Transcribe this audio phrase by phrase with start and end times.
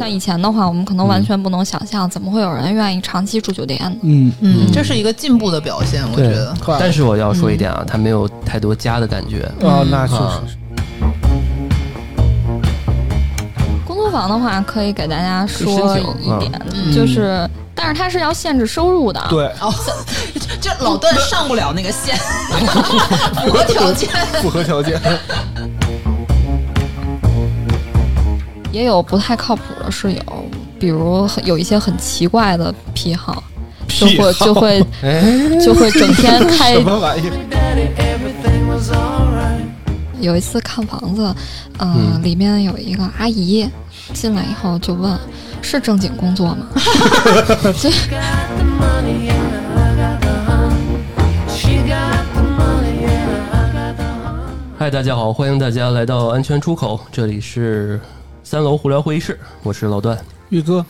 [0.00, 3.92] 像以前的话，我们可能完全不能想象，怎么会有人愿意长期住酒店呢？
[4.00, 6.56] 嗯，嗯，这是一个进步的表现，我觉得。
[6.78, 9.46] 但是我要说一点啊，它没有太多家的感觉。
[9.60, 10.56] 哦，那确实是。
[13.86, 19.22] 工作房的话，可以给大家说一点，嗯就是，但是它是要限制收入的。
[19.28, 19.70] 对，哦，
[20.62, 22.16] 这老段上不了那个线，
[23.44, 24.08] 符合条件。
[24.40, 24.98] 符合条件。
[28.72, 30.22] 也有不太靠谱的室友，
[30.78, 33.42] 比如有一些很奇怪的癖好，
[33.88, 34.84] 就会就会
[35.60, 37.22] 就会整天开什么玩意？
[40.20, 41.34] 有一次看房子，
[41.78, 43.68] 呃，嗯里面有一个阿姨
[44.12, 45.18] 进来以后就问
[45.62, 46.66] ：“是正经工作吗？”
[47.80, 47.90] 这
[54.78, 58.00] 嗨，大家好，欢迎大家来到安全出口，这里是
[58.42, 60.18] 三楼胡聊会议室，我是老段。
[60.48, 60.84] 玉哥，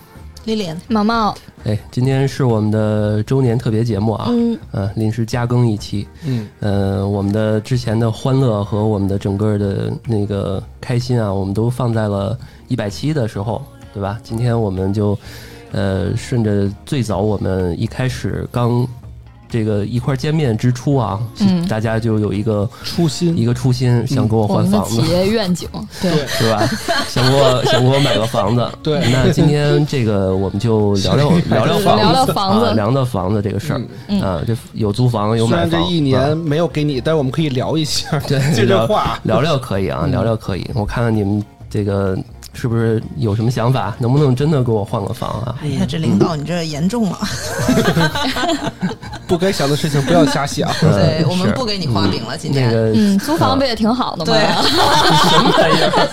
[0.44, 1.34] 丽丽，毛毛，
[1.64, 13.60] 哎，今天是我们的周年特别节目啊，嗯，呃，临时加更一期，嗯，呃，我们的之前的欢乐和我们的整个的那个开心啊，我们都放在了一百期的时候，
[13.92, 14.18] 对吧？
[14.22, 15.18] 今天我们就
[15.72, 18.86] 呃顺着最早我们一开始刚
[19.50, 25.08] 这个一块儿见面之初啊，嗯大家就有一个初心一个初心，想给我换房子企。
[25.08, 25.68] 业愿景，
[26.00, 26.66] 对，对是吧？
[27.08, 28.66] 想给我 想给我买个房子。
[28.82, 33.80] 对那今天这个我们就聊聊 聊聊房子，聊聊房子啊，聊聊房子这个事儿。
[34.08, 35.70] 嗯啊，这有租房有买房。
[35.70, 39.18] 然这一年啊没有给你，但是我们可以聊一下，对就这聊话。
[39.24, 40.64] 聊聊可以啊，嗯聊聊可以。
[40.74, 42.16] 我看看你们这个
[42.52, 43.94] 是不是有什么想法？
[43.98, 45.56] 能不能真的给我换个房啊？
[45.62, 47.18] 哎呀，这领导你这严重了。
[49.26, 50.68] 不该想的事情不要瞎想。
[50.82, 50.90] 呃
[51.20, 52.66] 对我们不给你画饼了，今天。
[52.68, 54.32] 那个嗯，租房不也挺好的吗？
[54.32, 54.40] 对
[55.30, 56.08] 什么玩意儿？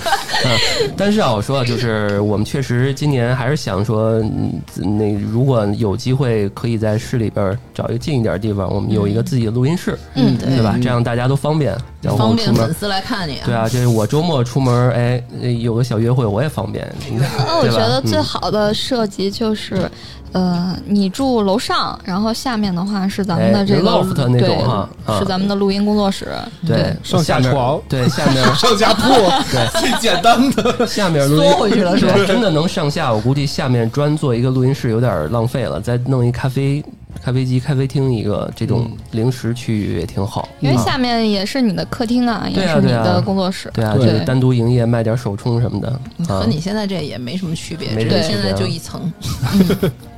[0.46, 0.56] 嗯，
[0.96, 4.62] 但是啊，我说就是我们确实今年还是想说，嗯，
[4.97, 10.78] 那如果有机会可以在市里边找一个近一点的地方，我们有一个自己的录音室，嗯对吧？
[10.81, 13.40] 这样大家都方便，然后方出门便粉丝来看你。
[13.44, 15.24] 对啊，就是我周末出门，哎，
[15.59, 19.90] 有个小约会我也方便，那 我觉得最嗯好的设计就是，
[20.34, 25.20] 呃，你住楼上，然后下面的话是咱们的哎这个 loft 那种对哈啊。
[25.20, 26.28] 是咱们的录音工作室。
[26.66, 27.80] 对上下床。
[27.90, 29.08] 对下面 上下铺，
[29.52, 29.82] 对。
[29.82, 30.86] 最简单的。
[30.86, 32.14] 下面录音缩回去了是吧？
[32.28, 36.84] 真的能上下，我估计下面专做一个录音室有点浪费了，再弄一咖啡
[37.23, 40.41] 咖啡机、咖啡厅一个这种零食区域也挺好。
[40.41, 43.69] 啊因为下面也是你的客厅啊，也是你的工作室。
[43.73, 45.89] 对啊，就是单独营业卖点手冲什么的，
[46.28, 49.11] 啊和你现在这也没什么区别，没只什么区别啊是现在就一层。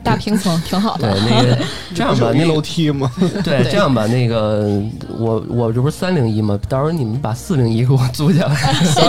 [0.01, 1.19] 大平层挺好对的。
[1.29, 1.57] 那个
[1.93, 3.11] 这样吧，那楼梯吗？
[3.43, 4.81] 对对这样吧，那个
[5.17, 6.57] 我我这不是三零一吗？
[6.69, 8.55] 到时候你们把四零一给我租下来。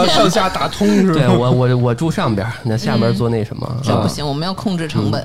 [0.09, 1.15] 上下打通是吧？
[1.15, 3.65] 对我我我住上边，那下边做那什么。
[3.67, 5.25] 啊这不行，我们要控制成本。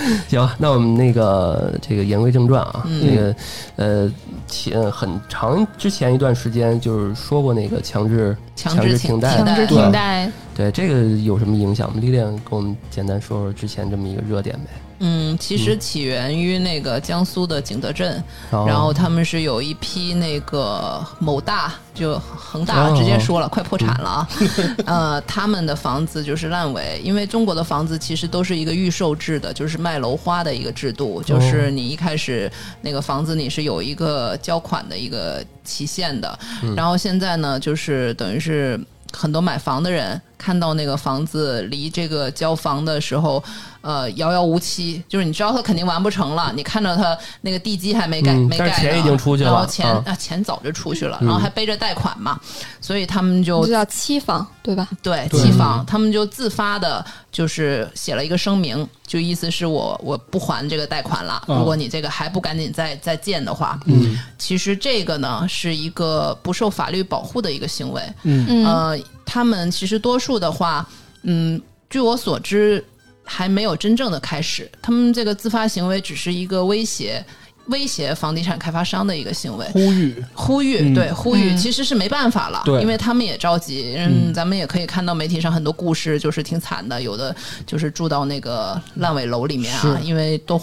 [0.28, 3.34] 行，那我们那个这个言归正传啊，嗯那个
[3.76, 4.12] 呃
[4.46, 11.96] 前很长之前一段时间就是说过那个强制强制停制停贷强制对停贷，对这个有什么影响吗？
[12.00, 14.70] 历练跟我们简单说说之前这么一个热点呗。
[15.00, 24.28] 嗯，其实起源于那个江苏的景德镇，然然后他们是有一批那个某大，就恒大哦直接说了，快破产了啊。
[24.86, 32.50] 呃，他们的房子就是烂尾，因为中国的房子其实都是一个预售制的，就是卖楼花的一个制度，就是你一开始
[32.82, 36.38] 那个房子你是有一个交款的一个期限的，
[36.76, 38.78] 然后现在呢，就是等于是。
[39.12, 43.42] 很多买房的人看到那个房子离这个交房的时候，
[43.82, 52.40] 呃，遥遥无期，就是你知道他肯定完不成了，你看着他那个地基还没盖、嗯没盖呢，但是钱已经出去了然后钱啊啊钱早就出去了，然后还背着贷款嘛，
[52.80, 54.88] 所以他们就这叫期房，对吧？
[55.02, 55.38] 对对。
[55.38, 61.58] 期房，他们就自发的，就是写了一个声明，就意思是我我不还这个贷款了，啊。
[61.58, 70.86] 如果你这个还不赶紧再再建的话，嗯，其实这个呢是一个不受法律保护的一个行为，嗯，呃，他们其实多数的话，
[71.22, 72.84] 嗯，据我所知，
[73.24, 74.70] 还没有真正的开始。
[74.82, 77.24] 他们这个自发行为只是一个威胁，
[77.66, 79.66] 威胁房地产开发商的一个行为。
[79.72, 83.94] 呼吁，呼吁，嗯对呼吁，嗯其实是没办法了，对因为他们也着急。
[83.98, 87.34] 嗯，咱们也可以看到媒体上很多故事，就是挺惨的，有的
[87.66, 90.58] 就是住到那个烂尾楼里面啊，因为都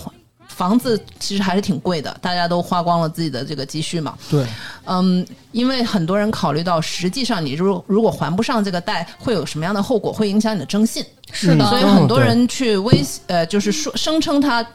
[0.58, 4.18] 房子其实还是挺贵的，大家都花光了自己的这个积蓄嘛。
[4.28, 4.44] 对，
[4.86, 11.06] 嗯，因为很多人考虑到，实际上你如如果还不上这个贷，会有什么样的后果，会影响你的征信。
[11.32, 14.66] 是的，所以很多人去威胁呃，就是说声称他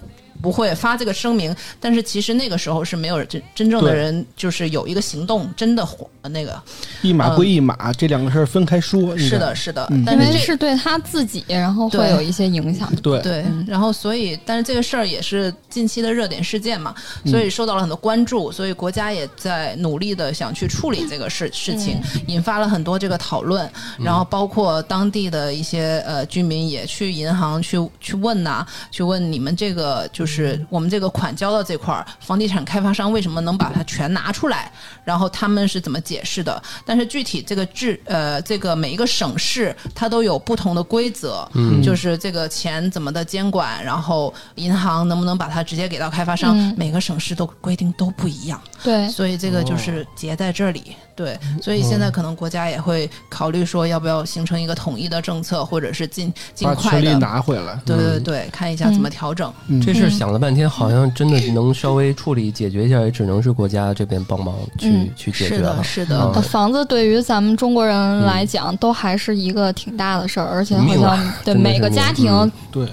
[0.42, 6.60] 不会发这个声明，但是其实那个时候是没有真真正的人，就是有一个行动真的火那个
[7.00, 9.16] 一码归一码，这两个事儿分开说。
[9.16, 9.98] 是的，，是的，嗯。
[9.98, 12.92] 因但是这为是对他自己，然后会有一些影响。
[12.96, 16.94] 对，对，然后所以，但是这个事儿也是近期的热点事件嘛，
[17.24, 17.30] 嗯。
[17.30, 30.31] 所以受到了很多关注，所以国家也在努力的想去处理这个事事情，引发了很多这个讨论，然后包括当地的一些呃居民也去银行去去问呐、去问你们这个就是
[30.68, 34.70] 我们这个款交到这块儿，房地产开发商为什么能把它全拿出来，
[35.04, 36.62] 然后他们是怎么解释的？
[36.86, 46.74] 但是具体这个制呃这个每一个省市它都有不同的规则，嗯，就是这个钱怎么的监管，然后银行能不能把它直接给到开发商，嗯。
[46.76, 50.96] 每个省市都规定都不一样，对，所以这个就是结在这里。
[51.14, 57.78] 对，所以现在可能国家也会考虑说，要不要形成一个统一的政策，或者是尽尽快的，拿回来。
[57.84, 59.52] 对对对，看一下怎么调整。
[59.68, 59.80] 嗯。
[59.80, 65.84] 这事儿想了半天，好像真的能稍微处理解决一下，也只能是国家这边帮忙去、嗯去解决是的，了。
[65.84, 72.88] 是的，房子对于咱们中国人来讲，都还是一个挺大的事儿，而且好像对每个家庭命对，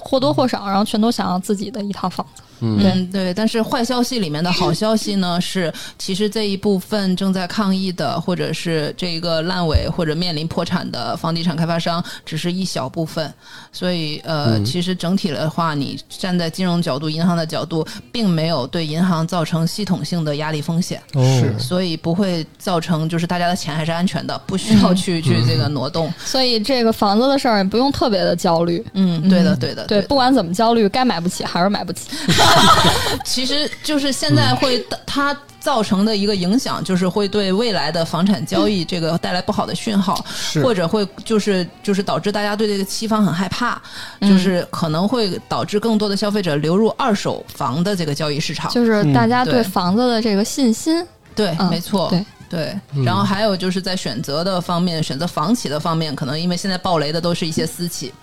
[0.00, 2.42] 或多或少，然后全都想要自己的一套房子。
[2.60, 3.34] 嗯对嗯，对。
[3.34, 13.32] 但是坏消息里面的好消息呢，是其实这一部分正在抗议的，或者是这个烂尾或者面临破产的房地产开发商，只是一小部分。
[13.72, 21.00] 所以呃，嗯其实整体的话，你站在金融角度、银行的角度，并没有对银行造成系统性的压力风险。
[21.14, 26.12] 哦是所以不会造成就是大家的钱还是安全的，不需要去、去这个挪动。
[26.24, 28.84] 所以这个房子的事儿也不用特别的焦虑。
[28.94, 32.10] 嗯，对的，对的，对，的不管怎么焦虑，该买不起还是买不起。
[33.24, 40.24] 其实就是现在会它造成的一个影响，就是会对未来的房产交易这个带来不好的讯号，
[40.62, 43.80] 或者会就是就是导致大家对这个期房很害怕，
[44.20, 48.70] 就是可能会导致更多的消费者流入二手房的这个交易市场。
[48.70, 52.24] 就是大家对对房子的这个信心，对，嗯没错，对。
[52.46, 58.14] 对，然后还有就是在选择的方面，选择房企的方面，可能因为现在暴雷的都是一些私企，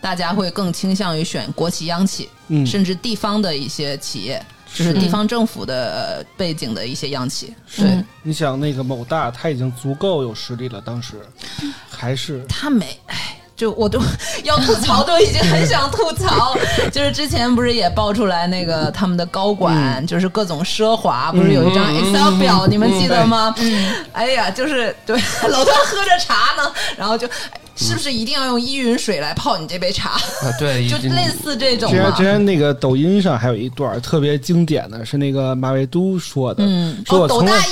[0.00, 7.54] 大家会更倾向于选国企、央企，嗯甚至地方的一些企业，就是地方政府的呃背景的一些央企。
[7.76, 11.16] 对嗯，你想那个某大，他已经足够有实力了，当时
[11.90, 13.27] 还是他没，哎。
[13.58, 14.00] 就我都
[14.44, 16.56] 要吐槽，都已经很想吐槽。
[16.90, 23.52] 就是之前不是也爆出来那个他们的高管，就是各种奢华，不是有一张 Excel 表，你们记得吗？
[23.58, 25.20] 嗯，哎呀，就是对，
[25.50, 27.26] 老段喝着茶呢，然后就。
[27.26, 30.10] 哎是不是一定要用依云水来泡你这杯茶？
[30.10, 32.24] 啊，对， 就类似这种之前之。
[32.24, 36.64] 前那个抖音上还有一段特别经典的，是那个马未都说的，
[37.06, 37.70] 说我从来、抖大衣，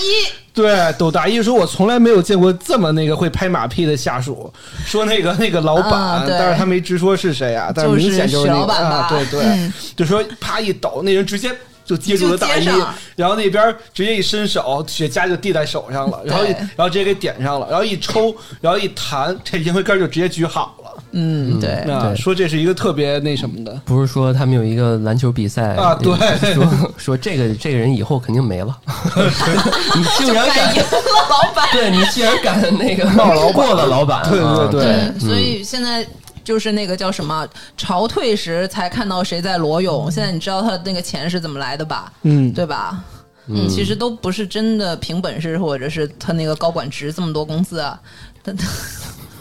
[0.56, 4.52] 对抖大衣说，我从来没有见过这么那个会拍马屁的下属。
[4.84, 11.54] 说那个那个老板，啊但是他没直说是谁啊，但是明显就是那个老板吧啊，对对，嗯就说啪一抖，那人直接。
[11.86, 12.68] 就接住了大衣
[13.14, 20.85] 然后那边直接一伸手，雪茄就递在手上了，然后然后直接给点上了，然后一抽，然后一弹，这烟灰缸就直接举好了。
[21.18, 22.16] 嗯，对，啊，对。
[22.16, 26.14] 说这是一个特别那什么的，不是说他们有一个篮球比赛啊对。
[26.54, 26.66] 说
[26.98, 28.78] 说这个这个人以后肯定没了，
[29.96, 30.88] 你竟然敢敢赢了
[31.30, 31.66] 老板。
[31.72, 34.82] 对你竟然敢那个冒老过了老板，对啊对。
[34.82, 36.06] 对对，所以现在
[36.44, 42.12] 就是那个叫什么潮退时才看到谁在裸泳，现在你知道他的那个钱是怎么来的吧？
[42.22, 43.02] 嗯，对吧？
[43.48, 47.98] 嗯，其实都不是真的凭本事，或者是他那个高管值这么多工资啊。
[48.42, 48.52] 他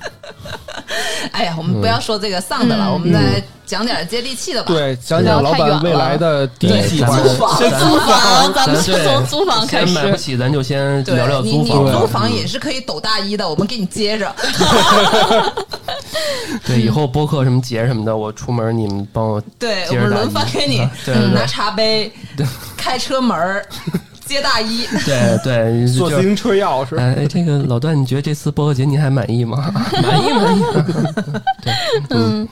[1.31, 4.71] 哎呀，我们不要说这个丧的了，嗯我们再讲点接地气的吧。
[4.71, 7.17] 对，讲讲老板未来的第一计划，
[7.57, 10.17] 先租房，咱们先从租房开先买不。
[10.17, 12.01] 起，咱就先对聊聊你你租房。
[12.01, 14.33] 租房也是可以抖大衣的，我们给你接着。
[16.65, 20.87] 对，以后播客什么节什么的，我出门你们帮我对，我接着大们轮番给你
[21.33, 22.11] 拿茶杯、
[22.77, 23.65] 开车门儿、
[24.25, 24.85] 接大衣。
[25.05, 29.71] 对对， 就锁自行车钥匙，哎，这个老段，你觉得这次播客节你还满意吗？
[30.03, 30.63] 满意满意。
[32.09, 32.47] 嗯，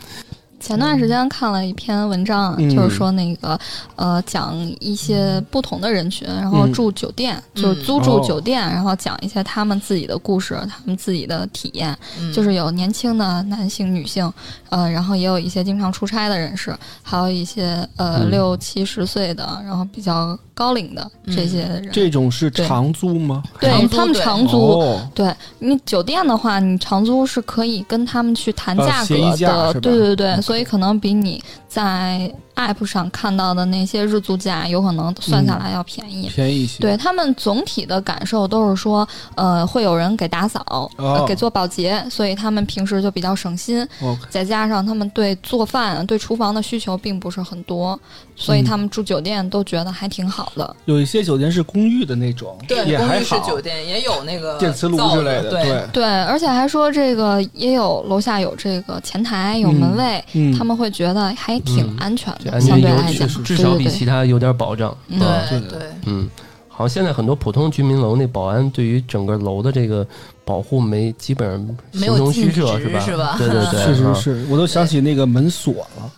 [0.60, 2.70] 前段时间看了一篇文章，嗯。
[2.74, 3.60] 就是说那个
[3.96, 7.62] 呃，讲一些不同的人群，然后嗯住酒店，嗯。
[7.62, 12.32] 就是租住哦酒店，然后讲一些他们自己的故事，他们自己的体验，嗯。
[12.32, 14.32] 就是有年轻的男性、女性，
[14.70, 18.32] 呃，然后也有一些经常出差的人士，还有一些呃嗯。
[18.32, 21.90] 六七十岁的，然后比较高龄的这些人。
[21.92, 23.44] 这种是长租吗？
[23.60, 36.30] 对他们长租，哦对你酒店的话，你长租是可以跟他们去谈呃价格的，对对对，所以可能比你在 app 上看到的那些日租价，有可能算下来要便宜。
[36.30, 36.78] 便宜一些。
[36.80, 43.84] 对他们总体的感受都是说，呃，会有人给打扫，哦呃给做保洁，所以他们平时就比较省心。
[44.30, 48.00] 再加上他们对做饭、对厨房的需求并不是很多，
[48.36, 50.76] 所以嗯他们住酒店都觉得还挺好的。
[50.86, 61.96] 有一些酒店是公寓的那种，对，也还公寓式，酒店也有那个电磁炉之类的，对，对，对，而且还说这个也有楼下有这个前台、有门卫，嗯，他们会觉得还挺嗯。
[62.00, 64.96] 安全的，这安全有相对来讲，至少比其他有点保障。
[65.10, 65.20] 对
[65.60, 66.30] 对对，嗯，
[66.68, 70.06] 好像现在很多普通居民楼那保安对于整个楼的这个
[70.44, 73.00] 保护没基本上没有形同虚尽设吧？
[73.00, 73.36] 是吧？
[73.38, 74.14] 对对对， 确实啊。
[74.14, 76.12] 是，我都想起那个门锁了，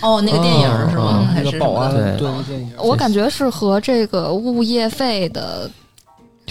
[0.00, 1.24] 哦，那个电影是吗？
[1.24, 5.70] 哦还那个保安对那个电影，我感觉是和这个物业费的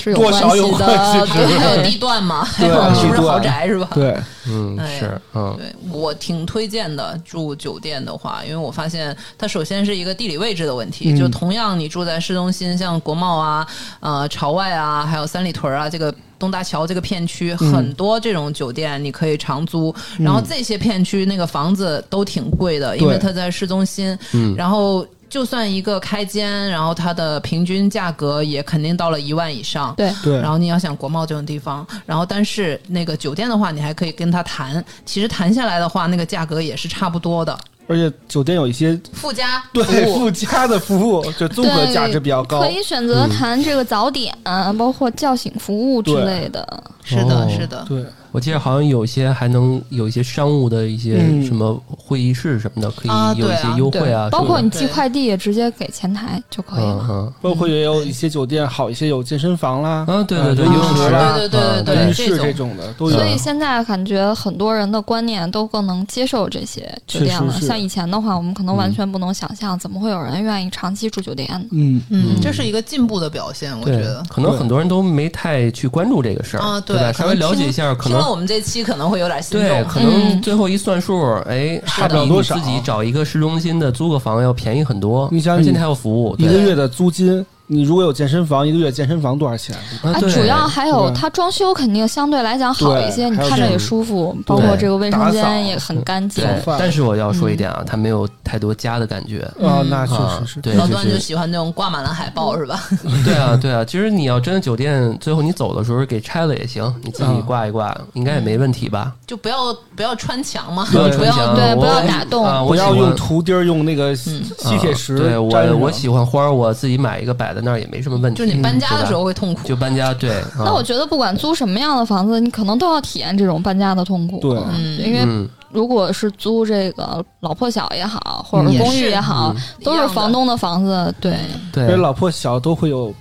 [0.01, 0.87] 是有多少关系的，
[1.27, 3.87] 对，还有地段嘛，还有 是不是豪宅是吧？
[3.93, 4.17] 对，
[4.47, 5.55] 嗯哎是嗯。
[5.57, 11.15] 对我挺推荐的，住酒店的话，因为我发现它首先是一个地理位置的问题，嗯。
[11.17, 13.67] 就同样你住在市中心，像国贸啊、
[13.99, 24.55] 呃朝外啊，还有三里屯啊，这个东大桥这个片区，嗯很多这种酒店你可以长租，然后这些片区那个房子都挺贵的，因为它在市中心，嗯。
[24.55, 25.05] 然后。
[25.31, 29.95] 就算一个开间，然后它的平均价格也肯定到了一万以上。
[29.95, 37.57] 对对然，后你要想国贸这种地方，然后但是那个酒店的话，你还可以跟他谈，其实谈下来的话，那个价格也是差不多的。
[37.87, 42.69] 而且酒店有一些附加对附加的服务，就综合价值比较高可。
[42.69, 44.37] 以选择谈这个早点，
[44.77, 46.83] 包括叫醒服务之类的。
[47.03, 56.99] 是的，哦是的，对，我记得好像有些还能有一些商务的一些嗯什么会议室什么的，可啊以有一些优惠啊，包括你寄快递也直接给前台就可以了。
[57.01, 63.25] 嗯嗯包括也有一些酒店好一些有健身房啦，啊，对对对，啊游泳池啦对对对对室这这种的都有所。
[63.25, 67.51] 以现在感觉很多人的观念都更能接受这些酒店了。
[67.59, 71.65] 像以前的话，我们可能完全不能想象，怎么会有人愿意长期住酒店呢？
[71.71, 74.23] 嗯，嗯，这是一个进步的表现，我觉得，。
[74.29, 77.11] 可能很多人都没太去关注这个事儿啊，对吧？
[77.11, 82.07] 稍微了解一下，可能听了我们这期可能会有点心对，可能嗯最后一算数，哎，是的。
[82.07, 89.73] 它比你多少自己找一个市中心的租个房要便宜很多，你想你而且它还有服务，一个月的租金，你如果有健身房，一个月健身房多少钱？
[90.03, 96.43] 啊，主要还有它装修肯定相对来讲好一些，你看着也舒服，包括这个卫生间也很干净。
[96.43, 99.39] 对，但是我要说一点啊，它没有太多家的感觉。
[99.63, 100.59] 啊，嗯那确啊实是。
[100.59, 102.83] 对，就老段就喜欢那种挂满了海报，是吧？
[103.23, 103.85] 对啊，对啊。
[103.85, 109.13] 其实你要真的酒店最后你走的时候给拆了也行，你自己啊挂一挂，应该也没问题吧？
[109.25, 111.07] 就不要不要穿墙嘛，不要
[111.55, 118.37] 对不要打洞不要用图钉用那个吸吸铁石啊对我我喜欢花，我自己买一个摆在那儿也没什么问题。
[118.39, 119.67] 就你搬家的时候会痛苦。
[119.67, 120.31] 就搬家，对。
[120.31, 124.39] 啊那我觉得不管租什么样的房子，你可能都要体验这种搬家的痛苦。
[124.39, 131.37] 对嗯因为嗯，如果是租这个老破小也好，或者嗯是公寓也好，都是房东的房子，对。
[131.71, 133.13] 对而且，老破小都会有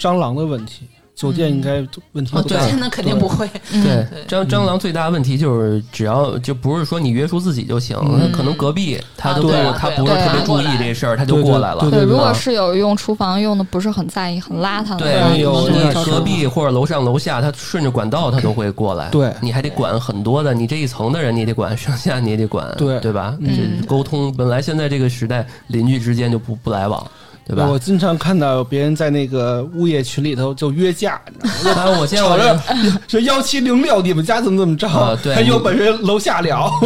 [0.00, 2.66] 蟑螂的问题，酒店应该问题不大。
[2.78, 3.48] 那肯定不会。
[3.72, 4.06] 嗯对。
[4.10, 4.24] 对。
[4.26, 8.32] 蟑蟑螂最大的问题就是，只要就不是说你约束自己就行，嗯。
[8.32, 11.80] 可能隔壁他啊都不对啊他不是特别注意这事儿，他就过来了。
[11.80, 19.08] 对对，如果啊室友用厨房用的不是很在意、很邋遢的对，隔壁或者楼上楼下，他顺着管道他都会过来。
[19.10, 19.32] 对。
[19.40, 22.98] 你还得管很多的，你这一层的人你得管，上下你也得管，对。
[23.00, 23.36] 对吧？
[23.40, 23.80] 嗯。
[23.80, 27.06] 这沟通本来现在这个时代，邻居之间就不不来往，
[27.44, 27.66] 对吧？
[27.66, 31.82] 我经常看到别人在那个物业群里头就约架，你知道吗？
[31.82, 32.60] 啊，我见吵过着
[33.08, 34.86] 说幺七零六，你们家怎么怎么着？
[34.88, 36.70] 啊对还有本事楼下聊。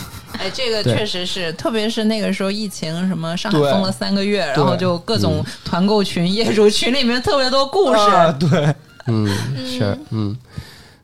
[0.38, 7.98] 哎，这个确实是，特别是那个时候疫情，什么上海封了三个月，然后就各种团购群、业主群里面特别多故事。
[7.98, 8.74] 啊，对，
[9.06, 9.28] 嗯，
[9.66, 10.34] 是，嗯，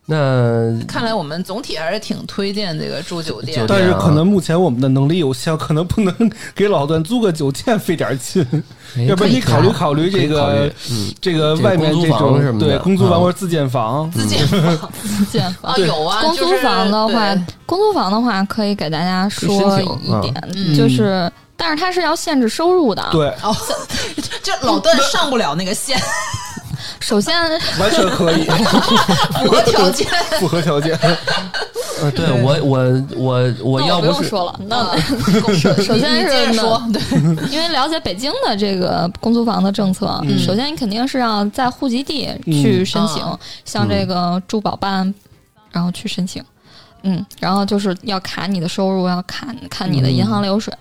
[0.08, 3.58] 那看来我们总体还是挺推荐这个住酒店。
[3.58, 6.14] 酒店但是可能目前我们的能力有限，可能不能
[6.54, 8.40] 给老段租个酒店费点劲，
[8.96, 17.34] 哎 要不然你考虑考虑这个嗯，这个外面这种什么对公租房啊或者自建房，自建房自建 啊，有啊，公租房的话，
[17.66, 19.86] 公租房的话，可以给大家说一
[20.22, 20.72] 点，嗯。
[20.76, 23.52] 就是，但是它是要限制收入的。，对，哦，
[24.40, 26.00] 这老段上不了那个线，
[27.00, 27.34] 首先，
[27.78, 28.44] 完全可以。
[29.42, 30.06] 符合条件。
[30.38, 30.98] 符合条件。
[32.02, 35.00] 呃，对我我我我要不是我不用说了，那
[35.54, 37.00] 首首先是说，对，
[37.50, 40.38] 因为了解北京的这个公租房的政策，嗯。
[40.38, 45.12] 首先你肯定是要在户籍地去申请，嗯像这个住保办，
[45.72, 46.44] 然后去申请。
[47.02, 50.74] 嗯，然后就是要卡你的收入，要看看你的银行流水，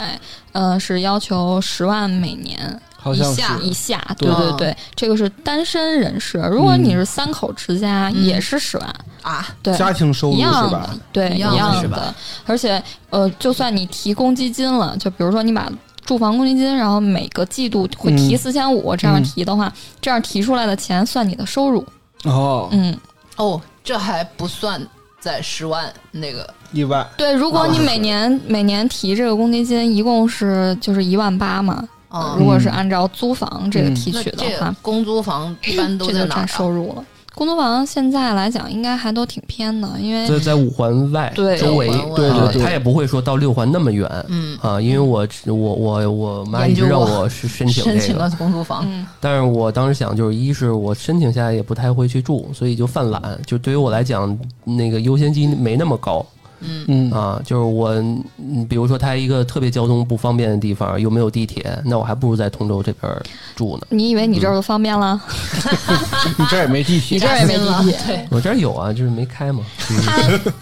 [0.52, 4.16] 呃，是要求十万每年好像是以下以下。
[4.18, 4.28] 对。
[4.28, 8.26] 对对对，这个是单身人士，如果你是三口之家，嗯。
[8.26, 8.96] 也是十万。
[9.22, 12.14] 啊，对，家庭收入是一样对，一一样的样是吧。
[12.46, 12.82] 而且，
[13.12, 15.72] 呃，就算你提公积金了，就比如说你把
[16.06, 18.38] 住房公积金，然后每个季度会提嗯。
[18.38, 19.24] 四千五，这样嗯。
[19.24, 19.72] 提的话，
[20.02, 21.86] 这样提出来的钱算你的收入。
[22.24, 22.98] 哦，嗯，
[23.38, 24.82] 哦，这还不算
[25.20, 31.88] 在十万那个，一万，对，如果你每年每年提这个公积金，一共是就是一万八嘛。
[32.16, 36.46] 嗯，如果是按照租房这个提取的话这个，公租房一般 都占在哪？
[36.46, 37.04] 收入了。
[37.34, 53.22] 公租房现在来讲，应该还都挺偏的，因为在在五环外对周围，对对对啊他也不会说到六环那么远嗯，啊，因为我我我我妈一直让我是申 请这个申请了，公租房，嗯， 但是我当时想，就是一是我申请下来也不太会去住，所以就犯懒。
[53.46, 56.26] 就对于我来讲，那个优先级没那么高
[56.68, 57.42] 嗯嗯啊。
[57.46, 57.90] 就是我，
[58.38, 63.12] 嗯比如说它一个特别交通不方便的地方，又没有地铁，那我还不如在通州这边
[63.56, 63.88] 住呢。
[63.90, 65.22] 你以为你这儿就方便了？
[66.38, 67.98] 你这儿也没地铁你，这儿也没地， 铁。
[68.08, 69.64] 对，我这儿有啊，就是没开嘛。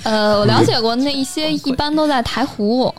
[0.04, 2.94] 呃，我了解过那一些，一般都在台湖。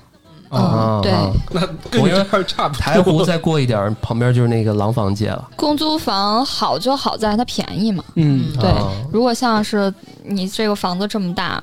[0.50, 2.80] 啊嗯，对，啊那跟你这儿差不多。
[2.80, 5.48] 台湖再过一点，旁边就是那个廊坊街了。
[5.56, 8.04] 公租房好就好在它便宜嘛。
[8.14, 9.92] 嗯对啊如果像是
[10.22, 11.60] 你这个房子这么大，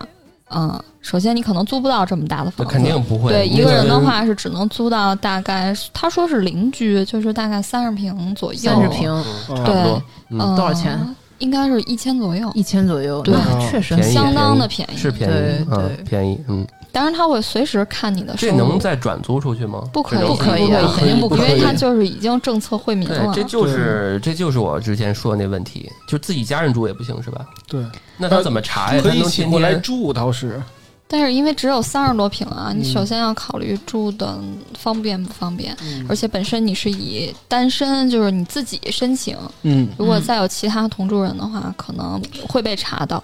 [0.53, 3.31] 嗯，首先你可能租不到这么大的房子，肯定不会。
[3.31, 8.59] 对，一个人的话是只能租到大概，他说是邻居，就是大概三十平左右。
[8.59, 11.15] 三十平，对多，嗯呃多少钱？
[11.39, 13.33] 应该是一千左右，一千左右，对
[13.69, 14.97] 确实相当的便宜。
[14.97, 16.67] 是便宜对，便宜，嗯。
[16.91, 18.55] 当然，他会随时看你的收这。
[18.55, 19.81] 能再转租出去吗？
[19.93, 23.43] 不可以，不可以肯定不可以因为他就是已经政策惠民对，了这。
[23.43, 27.45] 就是这就是我之前说的那问题，就自己家人住也不行是吧？
[27.67, 27.83] 对，
[28.17, 29.01] 那他怎么查呀？
[29.01, 30.61] 可以一他能天起过来住倒是。
[31.07, 34.39] 但是因为只有三十多平啊，你嗯首先要考虑住的
[34.77, 43.21] 方便不方便，嗯而且本身你是以单身，就是你自己申请，嗯，如果再有其他同住人的话，可能会被查到。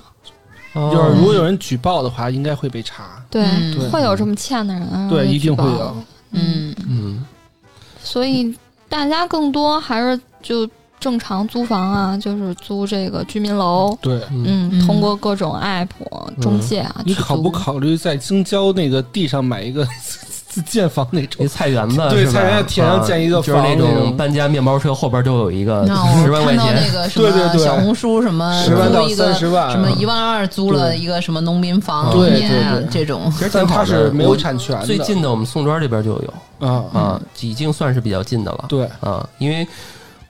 [0.74, 0.92] 哦。
[0.94, 3.24] 就是如果有人举报的话，应该会被查。
[3.30, 3.78] 对，嗯。
[3.78, 3.90] 对。
[3.90, 5.72] 会有这么欠的人啊，对一定会有。
[5.72, 5.96] 举报。
[6.32, 7.26] 嗯，嗯，
[8.04, 8.54] 所以
[8.90, 10.70] 大家更多还是就
[11.00, 13.98] 正常租房啊，就是租这个居民楼。
[14.02, 14.44] 对，嗯。
[14.46, 14.86] 嗯，嗯。
[14.86, 15.88] 通过各种 app
[16.42, 19.88] 中介啊，去你考不租考虑在京郊那个地上买一个
[20.48, 21.48] 自建房那种，一？
[21.48, 25.86] 菜园子对菜园子田上啊建一个就是那房那种种搬家面包车后边都有一个
[26.24, 33.86] 十万块钱，个什对对对么小红书什么十万到一个三十万，什么一万二租了一个什么农民房，对对对这种，其实它挺好的。
[33.86, 34.86] 是没有产权的。
[34.86, 38.66] 最近的我们宋庄这边就有啊啊，已经算是比较近的了。
[38.70, 39.68] 对，啊，因为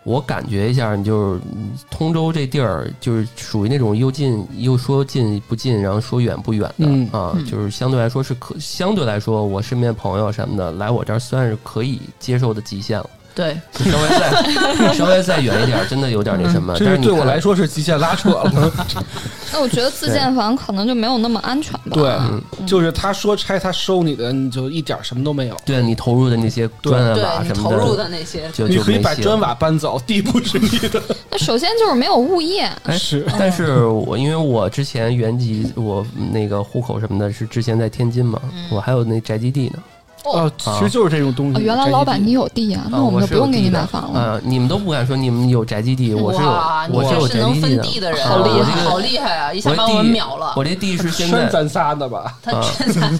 [0.07, 13.09] 我感觉一下，你就是嗯通州这地儿，就是属于那种又近又说近不近，然后说远不远的、嗯啊，嗯就是相对来说是可，相对来说，我身边朋友什么的来我这儿算是可以接受的极限了。
[13.37, 16.73] 对，稍微再 稍微再远一点，真的有点那什么。
[16.75, 18.73] 这但是对我来，说是极限拉扯了。
[19.53, 21.91] 那我觉得自建房可能就没有那么安全吧。
[21.91, 25.57] 对，嗯，就是他说拆他收你的，你就一点什么都没有。
[25.63, 30.99] 对你投入的那些砖啊瓦什么的投入的那些，就你可以就没把砖瓦搬走，地不是你的。
[31.29, 39.77] 那首先就是没有物业，哎是，但是我因为我之前原籍我那个户口什么的是之前在天津嘛，嗯我还有那宅基地呢。
[40.23, 41.57] 哦，其实就是这种东西。
[41.57, 44.19] 哦，原来老板你有地啊，那啊我们就是有不用给你地的买房了。
[44.19, 44.41] 啊！
[44.43, 46.49] 你们都不敢说你们有宅基地，我是有
[46.91, 47.81] 我是有能宅基地的。
[47.81, 49.53] 分地的人，好厉害好厉害啊！
[49.53, 52.35] 一下我这把我秒了，我这地是现在 咱仨的吧？
[52.43, 52.51] 他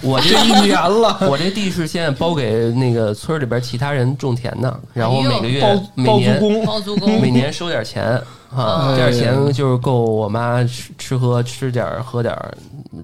[0.02, 8.20] 我这 这一年了，我这地是现在包给那个村里边其他人种田的，然后每个月包包租每年公，包租公每年收点钱
[8.54, 12.56] 啊，嗯这点钱就是够我妈吃吃喝吃点儿喝点儿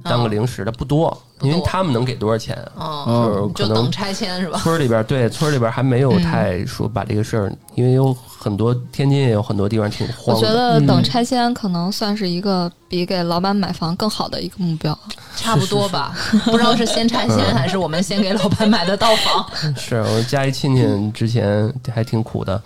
[0.02, 2.56] 当个零食的，不多，因为他们能给多少钱？
[2.76, 4.58] 哦，就是可能等拆迁是吧？
[4.58, 10.48] 村里边对村里边还没有嗯太说把这个事儿，因为有很多天津也有很多地方挺荒我觉。
[10.50, 14.98] 得等嗯拆迁可能算是一个比给老板买房更好的一个目标。
[15.36, 19.44] 差不多吧，不知道是先拆迁嗯还是我们先给老板买的到房。
[19.76, 22.60] 是我家一亲戚之前还挺苦的，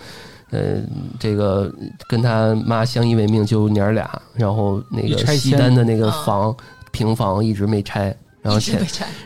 [0.51, 0.83] 呃，
[1.19, 1.73] 这个
[2.09, 6.57] 跟他妈相依为命，就娘儿俩，然后那个拆西单的那个啊房
[6.91, 8.81] 平房一直没拆，然后前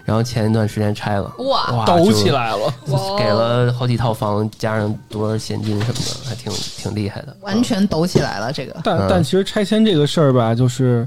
[0.05, 2.75] 然后前一段时间拆了，哇，抖起来了。
[3.19, 7.37] 给了好几套房，加上多少现金什么的，还挺挺厉害的。
[7.43, 8.53] 完全抖起来了。
[8.53, 11.07] 这个但嗯但其实拆迁这个事儿吧，就是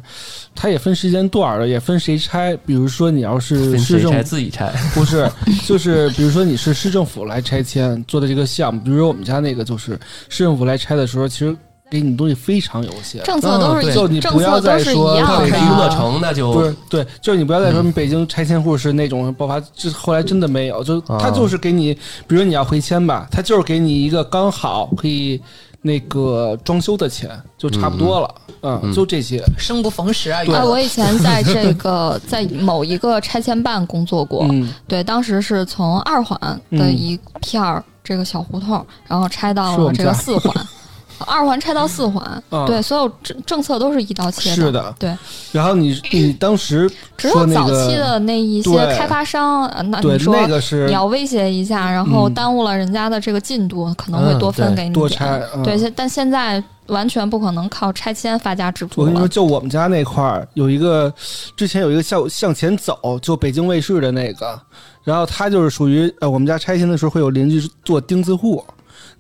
[0.54, 2.56] 它也分时间段儿的，也分谁拆。
[2.58, 5.30] 比如说你要是分谁拆市政府自己拆，不是，
[5.66, 11.56] 就是比如说你是市政府来拆迁做的这个项目，比如说我们家那个就是市政府来拆的时候，其实
[11.90, 13.24] 给你的东西非常有限。
[13.24, 15.90] 政策都是就你不要政策都是再说一样北京乐的。
[15.90, 21.18] 城，那就不是对，就是你不要再说嗯北京拆迁户是那种爆发，这后来真的没有，就啊。
[21.20, 21.94] 他就是给你，
[22.28, 25.40] 比如你要回迁吧，他就是给你一个刚好可以
[25.82, 34.68] 那个装修的钱，就差不多了，嗯，嗯就这些，生不逢时啊，娱对哎，我以前在这 个在某一个拆迁办工作过，嗯。
[34.88, 36.92] 对，当时是从二环的嗯。
[36.98, 40.68] 一片儿这个小胡同，然后拆到了这个四环，
[41.20, 45.16] 二环拆到四环，啊对，所有政政策都是一刀切是的对，
[45.52, 54.94] 然后你你当时 只有早期的那一些开发商，呃那你说那个是你要威胁一下，然后嗯耽误了人家的这个进度，可能会嗯多分给你点。
[54.94, 61.12] 多拆，嗯对，现但现在完全不可能靠拆迁发家致富我跟你说，就我们家那块儿有一个，
[61.56, 64.60] 之前有一个向向前走，就北京卫视的那个，
[65.04, 68.64] 然后他就是属于呃，我们家拆迁的时候会有邻居做钉子户，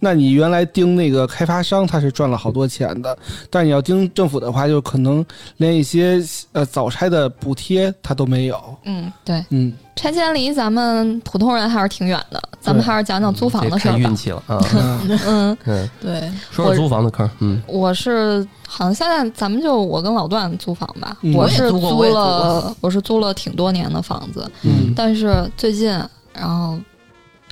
[0.05, 3.17] 那你原来盯那个开发商，他是赚了好多钱的，
[3.49, 5.25] 但你要盯政府的话，就可能
[5.57, 8.77] 连一些呃早拆的补贴他都没有。
[8.83, 12.39] 嗯，对，嗯，拆迁离咱们普通人还是挺远的。
[12.61, 13.97] 咱们还是讲讲租房的事儿吧。
[13.97, 14.63] 看运气了啊。
[15.25, 21.33] 嗯，嗯，对，说说租房的坑，嗯，我是好像现在咱们就我跟老段租房吧，嗯。
[21.33, 22.23] 我是租过我也租过。
[22.23, 24.93] 了，我是租了挺多年的房子，嗯。
[24.95, 25.89] 但是最近
[26.31, 26.77] 然后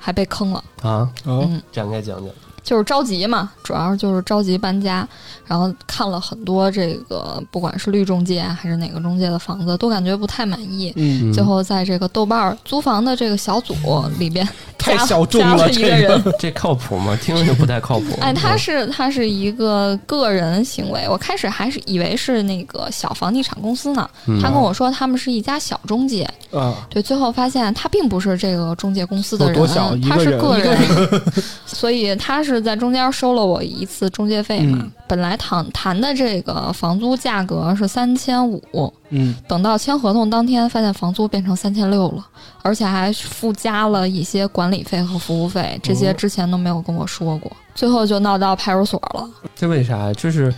[0.04, 0.62] 还被坑了。
[0.82, 2.36] 啊，哦，嗯，展开讲讲。
[2.64, 5.08] 就是着急嘛，主要就是着急搬家，
[5.46, 10.94] 然后看了很多这个，不管是绿中介还是哪个中介的房子，都感觉不太满意。
[11.34, 13.76] 最后在这个豆瓣儿租房的这个小组
[14.18, 14.48] 里边
[14.78, 16.24] 太加小众加了一个了这个人。
[16.40, 17.18] 这靠谱吗？
[17.22, 18.06] 听着就不太靠谱。
[18.22, 24.10] 哎，他嗯是他是一个个人行为，我开始还是以为是那个小房地产公司呢。
[24.26, 31.22] 嗯他跟我说他们是一家小中介，啊，对，最后发现他并不是这个中介公司的人，他是个人个人，
[31.66, 34.80] 所以他是在中间收了我一次中介费嘛。
[34.82, 42.26] 嗯本来谈谈的这个房租价格是三千五，嗯，等到签合同当天，发现房租变成三千六了，
[42.64, 47.52] 而且还附加了一些管理费和服务费，这些哦之前都没有跟我说过。
[47.76, 49.30] 最后就闹到派出所了。
[49.56, 50.12] 这为啥？
[50.14, 50.52] 就是，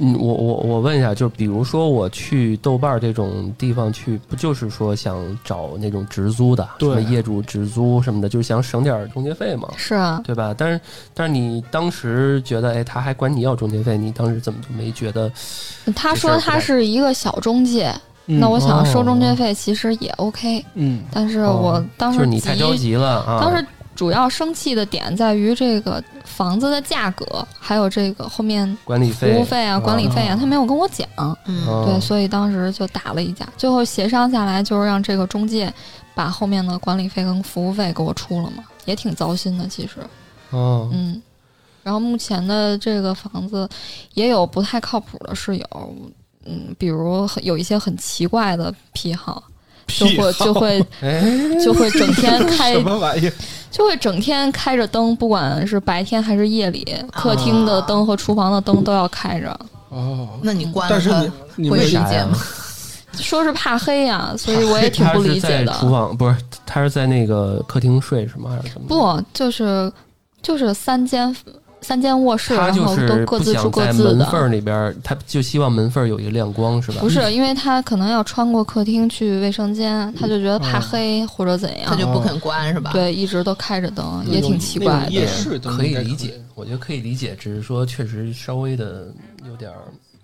[0.00, 10.54] 嗯，我我我问一下，就是比如说我去豆瓣这种地方去，不就是说想找那种直租的，什么业主直租什么的，就是想省点中介费嘛，是啊，对吧？
[10.56, 10.80] 但是
[11.14, 15.30] 但是你当时觉得，哎，他还管你要中介费，你当时怎么就没觉得？
[15.96, 17.94] 他说他是一个小中介，
[18.26, 23.38] 嗯那我想收中介哦费其实也 OK，嗯但是我当时就是你太着急了啊！
[23.40, 23.66] 当时
[23.98, 31.04] 主要生气的点在于这个房子的价格，还有这个后面服管理费、务费啊、管理费啊，他没有跟我讲。
[31.46, 35.74] 嗯，哦对，所以当时就打了一架，最后协商下来就是让这个中介
[36.14, 39.94] 把后面的管理费跟服务费给我出了嘛，也挺糟心的其实。
[40.50, 41.20] 哦，嗯，
[41.82, 43.68] 然后目前的这个房子
[44.14, 45.94] 也有不太靠谱的室友，
[46.46, 49.42] 嗯，比如有一些很奇怪的癖好，
[49.88, 51.22] 就会就会哎，
[51.64, 53.32] 就会整天 开什么玩意儿？
[53.70, 59.58] 就会整天开着灯，不管是白天还是夜里，客厅的灯和厨房的灯都要开着，
[59.90, 62.38] 哦，那你关了它但是你你会理解吗？
[63.18, 65.90] 说是怕黑呀、所以我也挺不理解的厨的。
[65.92, 68.50] 房不是，他是在那个客厅睡是吗？
[68.56, 69.90] 还是什么？，不，就是
[70.40, 71.34] 就是三间
[71.80, 74.52] 三间卧室，然后都各自住各自的门缝。
[74.52, 76.98] 里边，他就希望门缝儿有一个亮光是吧？
[77.00, 85.04] 不是，因为他可能要穿过客厅去卫生间，他就觉得怕哦黑或者怎样他，就不肯关是吧？，对，一直都开着灯，也挺奇怪的。
[85.04, 89.08] 种夜市可以理解，我觉得可以理解，只是说确实稍微的
[89.46, 89.76] 有点儿。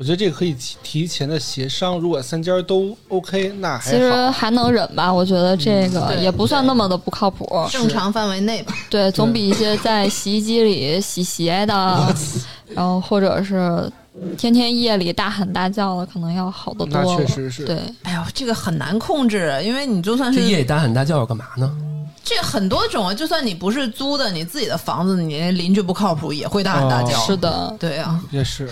[0.05, 4.12] 我觉得这个可以提提前的协商，如果三家都 OK，那还其实。
[4.31, 7.49] 还能忍吧，我觉得这个也不算那么的不靠谱。
[7.71, 8.75] 正常范围内吧。
[8.90, 12.14] 对，总比一些在洗衣机里洗鞋的，
[12.77, 13.90] 然后或者是
[14.37, 17.17] 天天夜里大喊大叫的，可能要好得多那。
[17.17, 21.75] 确实是，对，哎呦，这个很难控制，因为你就算是夜里大喊大叫要干嘛呢？
[22.24, 27.18] 这很多种啊，就算你不是租的，你自己的房子，你邻居不靠谱也会大喊大叫。
[27.18, 28.68] 哦是的，对啊，也是。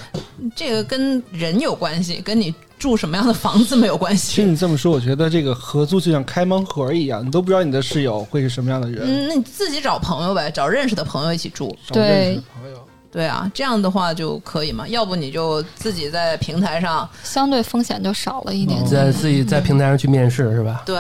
[0.57, 4.35] 这个跟人有关系，跟你住什么样的房子没有关系。
[4.35, 9.03] 听你这么说，我觉得这个合租就像开盲盒一样，你都不知道你的室友会是什么样的人。
[9.05, 11.77] 嗯，那你自己找朋友呗，找认识的朋友一起住。
[11.87, 12.79] 找认识的对朋友，
[13.13, 14.89] 对啊，这样的话就可以嘛。
[14.89, 18.85] 要不你就自己在平台上，相对风险就少了一点。
[18.87, 20.83] 在自己在平台上去面试是吧？
[20.87, 20.97] 对，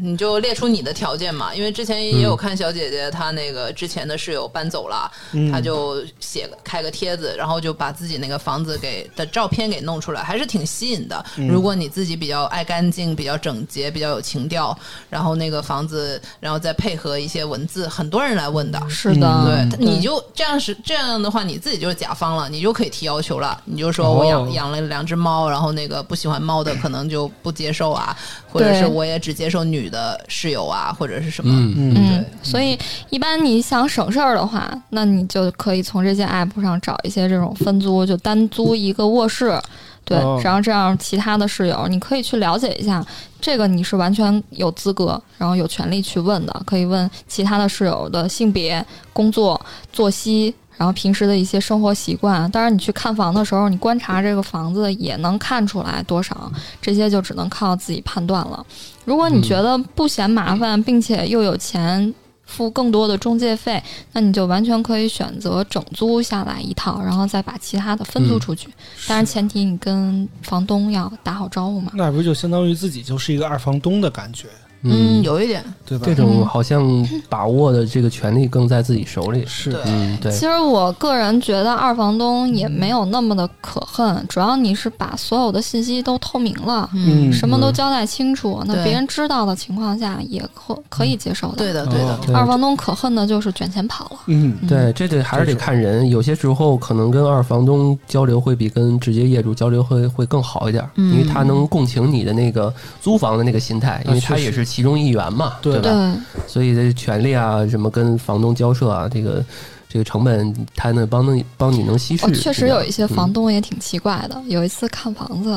[0.00, 1.54] 你就列出你的条件嘛。
[1.54, 11.24] 因为之前也有看小姐姐，她那个之前的室友搬走了，嗯她就写个开个帖子，然后就把自己那个房子给的照片给弄出来，还是挺吸引的。
[11.36, 14.76] 嗯如果你自己比较爱干净、比较整洁、比较有情调，
[15.08, 18.80] 然后那个房子，然后再配合一些文字，很多人来问的。
[18.88, 23.60] 是的，嗯对，你就这样是这样的话，你自己就是甲方了，你就可以提要求了。
[23.64, 28.16] 你就说我养、哦养了两只猫，然后那个不喜欢猫的可能就不接受啊，
[28.48, 31.52] 或者是我也只接受女的室友啊，或者是什么。
[31.52, 32.78] 嗯嗯，嗯，所以
[33.10, 39.60] 一般你想省事儿的话，那你就可以从这些 app 上找一些这种分租，就单租一个卧室。
[40.02, 43.04] 对，哦然后这样其他的室友你可以去了解一下，
[43.40, 49.60] 这个你是完全有资格，然后有权利去问的，可以问其他的室友的性别、工作、
[49.92, 50.54] 作息。
[50.80, 58.64] 然后平时的一些生活习惯，当然你去看房的时候，你观察这个房子也能看出来多少，这些就只能靠自己判断了。
[59.04, 62.14] 如果你觉得不嫌麻烦，并且又有钱
[62.46, 63.82] 付更多的中介费，
[64.14, 68.68] 那你就完全可以选择整租下来一套，然后再把其他的分租出去。
[69.06, 71.92] 当然，前提你跟房东要打好招呼嘛。
[71.94, 74.48] 那不就相当于自己就是一个二房东的感觉，
[74.82, 76.04] 嗯，有一点，对吧？
[76.06, 79.44] 这种好像把握的这个权利更在自己手里。
[79.46, 79.70] 是。
[79.70, 79.80] 对。
[79.86, 80.32] 嗯，对。
[80.32, 87.32] 其，实我个人觉得二房东也没有那么的可恨，主要你是把所有的信息都透明了，嗯。
[87.32, 91.56] 什么都交代清楚，那别人知道的情况下也可可以接受的。
[91.58, 94.20] 对的，对的二房东可恨的就是卷钱跑了。
[94.26, 94.68] 嗯，嗯。
[94.68, 105.82] 对，这得还是得看人，有些时候可能跟二房东交流会比跟直接业主交流会会更好一点，嗯因为他能共情你的那个租房的那个心态，因为他也是其中一员嘛，对吧？
[105.82, 109.44] 对，所以这权利啊，什么跟房东交涉啊，这个
[109.88, 112.24] 这个成本，他能帮能帮你能稀释。
[112.24, 114.40] 哦，确实有一些房嗯东也挺奇怪的。
[114.46, 115.50] 有一次看房子，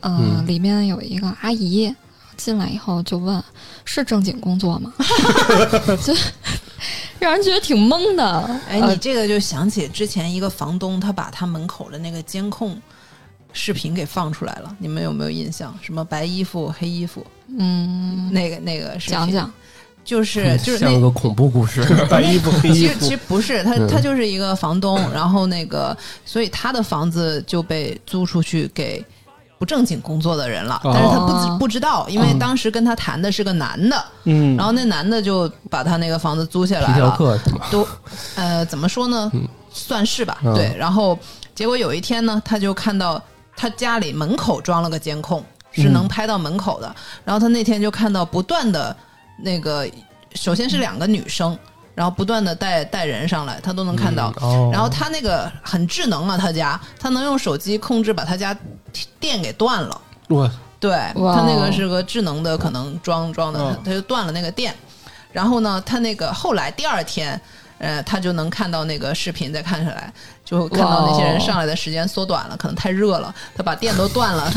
[0.00, 1.94] 呃，嗯里面有一个阿姨
[2.36, 3.42] 进来以后就问
[3.86, 4.92] ：“是正经工作吗？”
[6.02, 6.12] 就
[7.18, 8.60] 让人觉得挺懵的。
[8.68, 12.76] 哎，呃你这个就想起之前一个房东，他把他门口的那个监控
[13.56, 15.74] 视频给放出来了，你们有没有印象？
[15.80, 17.26] 什么白衣服、黑衣服，
[17.58, 19.18] 嗯，那个那个视频。
[19.18, 19.50] 讲讲，
[20.04, 21.82] 就是 就是那像个恐怖故事。
[22.10, 22.74] 白衣服黑衣服。
[22.74, 29.02] 其实其实，不是，他嗯他就是一个房东，然后那个，所以他的房子就被租出去给
[29.58, 30.90] 不正经工作的人了，哦。
[30.92, 32.38] 但是他不不知道，因为嗯。
[32.38, 37.66] 当时跟他谈的是个男的，嗯，然后那男的就把他那个房子租下来了，客是吗？
[37.70, 37.88] 都
[38.34, 39.32] 呃怎么说呢，
[39.72, 40.54] 算是吧，嗯。
[40.54, 41.18] 对，然后
[41.54, 43.22] 结果有一天呢，他就看到
[43.56, 45.42] 他家里门口装了个监控，
[45.72, 48.94] 是能拍到门口的，然后他那天就看到不断的
[49.38, 49.88] 那个，
[50.34, 51.58] 首先是两个女生，
[51.94, 54.32] 然后不断的带带人上来，他都能看到。
[54.40, 58.56] 哦，然后他那个很智能啊，他家他能用手机控制把他家
[59.18, 60.00] 电给断了。
[60.28, 64.74] 我对，他那个是个智能的，可能装装的，他就断了那个电。
[65.32, 67.40] 然后呢，他那个后来第二天，
[67.78, 70.12] 呃，他就能看到那个视频再看下来，
[70.44, 74.50] 就看到那些人上来的时间缩短了，可能太热了，他把电都断了，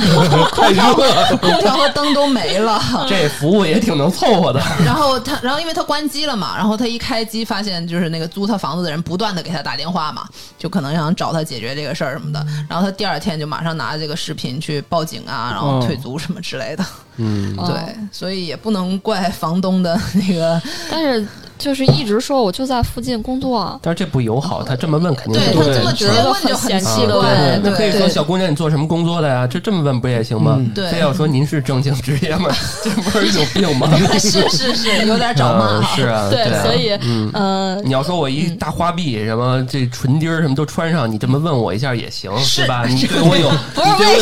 [0.53, 2.79] 空调空调和灯都没了。
[3.07, 4.61] 这服务也挺能凑合的。
[4.85, 10.27] 然后他，然后因为他关机了嘛，然后他一开机发现就是那个租他房子的人不断的给他打电话嘛，
[10.57, 12.45] 就可能想找他解决这个事儿什么的。
[12.69, 16.85] 然后他第二天就马上拿这个视频去报警啊，然后退租什么之类的。
[17.17, 21.27] 嗯，哦对，所以也不能怪房东的那个，但是
[21.59, 29.45] 就是一直说我就在附近工作，但是这不友好，他这么问肯定对是他这么直接对问就很很奇怪，对那可以说小姑娘你做什么工作的呀？
[29.45, 30.57] 这这么问不也行吗？
[30.89, 32.49] 非要说您是正经职业吗？
[32.81, 33.89] 这不是有病吗？
[34.17, 35.83] 是是是，有点找骂嗯。
[35.95, 37.29] 是啊， 对，啊所以嗯。
[37.33, 42.85] 呃，你要说我一大花臂，什么这唇钉儿什么都穿上，你这么问我一下也行，是对吧？
[42.87, 44.19] 你对我有，不是？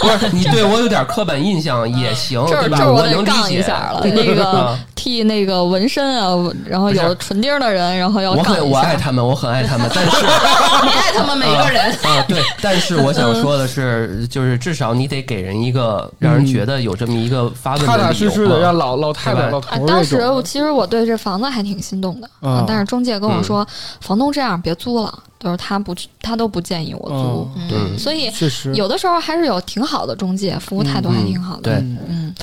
[0.00, 2.78] 不是你对我有点刻板印象也行，对吧？
[2.80, 6.34] 这我能理解杠一下了，那个啊替那个纹身啊，
[6.72, 8.38] 然后有唇钉的人，然后要我
[8.78, 10.10] 爱他们，我很爱他们，但是
[10.82, 19.50] 你爱他们每一个人，啊，对，但是我想说的是，就是至少你得给人一个让人觉得有这么一个发问的踏踏实实的，让老老太太、
[19.86, 23.68] 当时我其实我对这房子还挺心动的啊但是中介跟我嗯说，
[24.00, 27.68] 房东这样别租了，就是他不他都不建议我租，嗯。
[27.70, 27.98] 嗯。
[27.98, 28.74] 所以确实。
[28.74, 31.62] 有的时候还是有挺好的中介，服务态度还挺好的。
[31.62, 31.74] 对。
[31.74, 31.98] 嗯。
[32.08, 32.34] 嗯，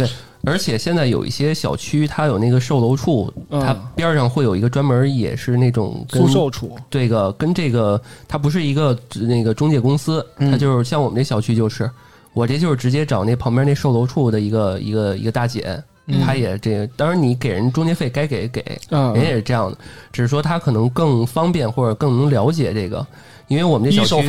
[0.46, 3.60] 而且现在有一些小区，它有那个售楼处，嗯。
[3.60, 8.98] 它边上会有一个专门也是那种跟租售处，这个跟这个，它不是一个
[9.28, 10.50] 那个中介公司，嗯。
[10.50, 11.92] 它就是像我们这小区就是，
[12.34, 16.22] 我这就是直接找那旁边那售楼处的一个一个一个大姐，嗯。
[16.22, 19.14] 她也这个，当然你给人中介费该给给，嗯。
[19.14, 19.78] 人也是这样的，
[20.14, 23.06] 只是说她可能更方便或者更能了解这个，
[23.50, 24.28] 因为我们这小区。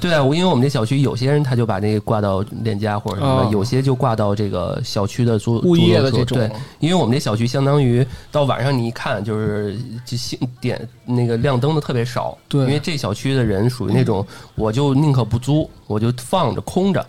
[0.00, 3.48] 对啊，我因为我们这小区有些人他就把那个挂到链家或者什么，哦。
[3.52, 17.04] 有些就挂到这个小区的租物业的这种对，因为我们这小区相当于到晚上你一看就是就星点那个亮灯的特别少，对因为这小区的人属于那种我就宁可不租，我就放着空着，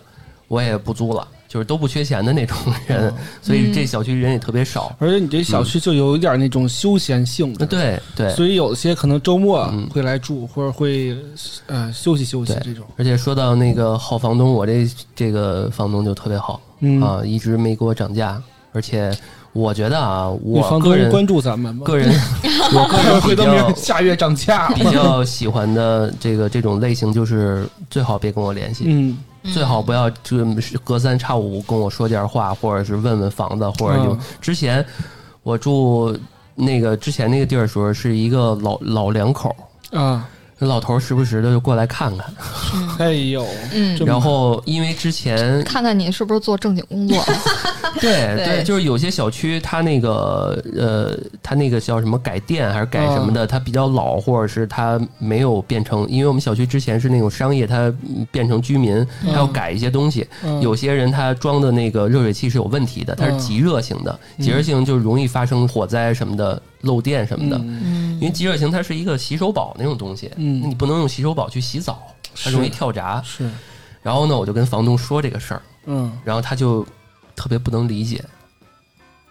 [0.48, 4.94] 我也不租了，就是都不缺钱的那种人，哦所以这小区人也特别少。
[4.98, 11.16] 而且你这小区就有一点那种休闲性质，对对，所以有些可能周末嗯会来住，或者会
[11.66, 19.16] 呃休息休息这种，而且说到那个好房东，我这这个房东就特别好嗯，啊，一直没给我涨价，而且
[19.52, 21.78] 我觉得啊，你房东我个人关注咱们？
[21.80, 22.08] 个人
[22.74, 29.16] 我个人比回头明较下月涨价，比较喜欢的这个这种类型，就是最好别跟我联系，嗯
[29.52, 30.38] 最好不要就
[30.82, 34.18] 隔三差五跟我说点话，或者是问问房子，或者就嗯。
[34.40, 34.84] 之前
[35.42, 36.16] 我住
[36.54, 39.54] 那个之前那个地儿的时候，是一个老老两口，
[39.92, 40.26] 啊，
[40.58, 42.26] 那老头时不时的就过来看看，
[42.98, 43.96] 哎呦，嗯。
[44.06, 47.24] 然后因为之前看看你是不是做正经工作。
[48.00, 48.62] 对对。
[48.64, 60.26] 就是有些小区它那个呃，它那个叫什么改电还是改什么的，它比较老，或者是它没有变成，因为我们小区之前是那种商业，它嗯变成居民，它要改一些东西。
[60.44, 60.60] 嗯。
[60.60, 63.38] 有些人他装的那个热水器是有问题的，它是嗯。
[63.38, 67.58] 极热型的，极热型就容易发生火灾什么的，漏电什么的。
[67.58, 72.00] 嗯因为即热型它是一个洗手宝那种东西，嗯你不能用洗手宝去洗澡，
[72.42, 73.20] 它容易跳闸。
[73.22, 73.50] 是，
[74.02, 75.62] 然后呢，我就跟房东说这个事儿。
[75.86, 76.86] 嗯然后他就
[77.36, 78.24] 特别不能理解，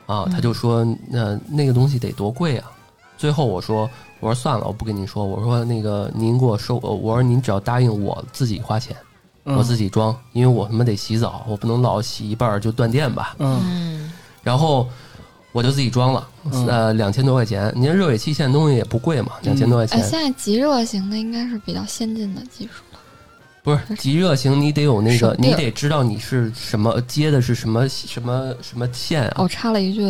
[0.05, 2.69] 啊，他就说那那个东西得多贵啊。
[3.17, 3.89] 最后我说
[4.19, 8.95] 我说算了，我不跟您说，我说那个您给我收，我说您只要答应我自己花钱，
[9.45, 13.35] 嗯，我自己装，因为我他妈得洗澡，我不能老洗一半就断电吧。
[13.39, 14.13] 嗯嗯，
[14.43, 14.87] 然后
[15.53, 17.71] 我就自己装了，嗯呃，两千多块钱。
[17.75, 20.09] 您热水器现在东西也不贵嘛，两千多块哎，钱。
[20.09, 22.99] 现在极热型的应该是比较先进的技术了。
[23.61, 29.35] 不是极热型，你得有那个你得知道你是什么接的是什么什么什么线啊。
[29.37, 30.01] 我插了一句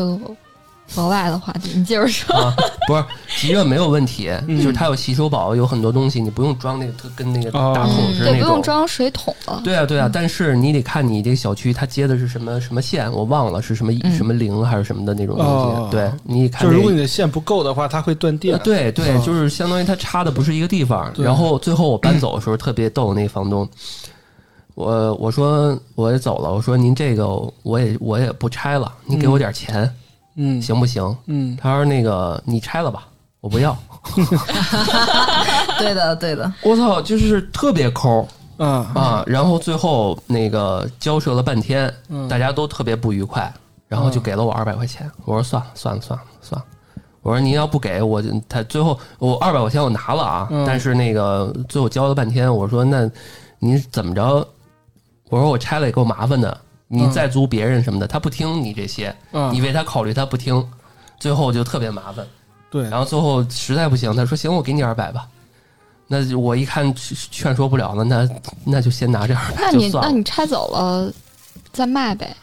[0.96, 2.36] 额外的话题，你接着说。
[2.36, 2.54] 啊，
[2.88, 3.04] 不是
[3.40, 8.48] 极热没有问题，嗯就是它有洗手宝，有很多东西你不用装那个特跟那个哦大桶是对，那种。
[8.48, 9.62] 不用装水桶了。
[9.64, 15.52] 对啊，对啊，但是你得看你这个小区它接的是什么什么线，我忘了是什么嗯什么零还是什么的那种东西。
[15.52, 18.64] 哦对，你得看就是这个如果你的线不够的话，它会断电呃。
[18.64, 21.12] 对对，哦就是相当于它插的不是一个地方。
[21.14, 23.68] 对然后最后我搬走的时候特别逗，那房东，
[24.76, 27.28] 我我说我也走了，我说您这个
[27.64, 29.96] 我也我也不拆了，您给我点钱、嗯
[30.62, 31.16] 行不行？
[31.28, 33.08] 嗯他说那个你拆了吧，
[33.42, 33.78] 我不要。
[35.80, 39.24] 对的对的，我操，就是特别抠嗯啊！
[39.26, 43.52] 然后最后那个交涉了半天，嗯大家都特别不愉快，
[43.88, 45.10] 然后就给了我二百块钱。
[45.26, 46.66] 我说算了算了算了算了，
[47.22, 53.10] 我说您要不给我就，他最后我二百块钱我拿了啊，嗯但是那个最后交了半天，我说那
[53.60, 54.48] 您怎么着？
[55.30, 56.56] 我说我拆了也够麻烦的，
[56.88, 60.64] 你嗯再租别人什么的，他不听你这些，啊你，为他考虑他不听，
[61.20, 62.26] 最后就特别麻烦。
[62.70, 65.28] 对，然后最后实在不行，他说行，我给你二百吧。
[66.08, 68.30] 那我一看劝劝说不了了，那
[68.66, 71.12] 那就先拿这二百那你那你拆走了
[71.72, 72.36] 再卖呗，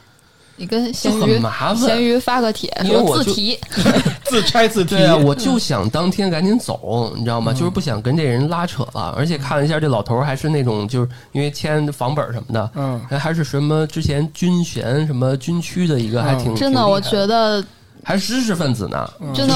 [0.61, 1.77] 你跟咸鱼麻烦。
[1.77, 3.59] 咸鱼发个帖说因为我就自提，
[4.25, 7.51] 自拆自提对啊，我就想当天赶紧走，你知道吗？
[7.53, 9.15] 嗯就是不想跟这人拉扯了。
[9.17, 17.67] 而且看了一下这老头，还是那种就是因为签房本什么的，嗯还还是什么之前军衔什么军区的一个，还挺真的，我觉得得
[18.05, 19.11] 还是知识分子呢。
[19.21, 19.55] 嗯真的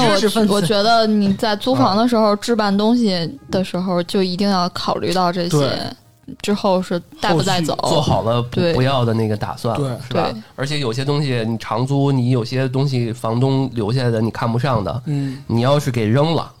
[0.49, 5.95] 我觉得你在租房的时候置办东西的时候，就一定要考虑到这些，
[6.41, 10.41] 之后是带不带走，做好了不不要的那个打算了，是吧对？
[10.55, 16.51] 而且有些东西你长租，你有些东西房东留下的你看不上的，嗯你要是给扔了，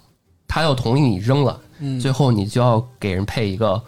[0.47, 3.81] 他要同意你扔了，嗯，最后你就要给人配一个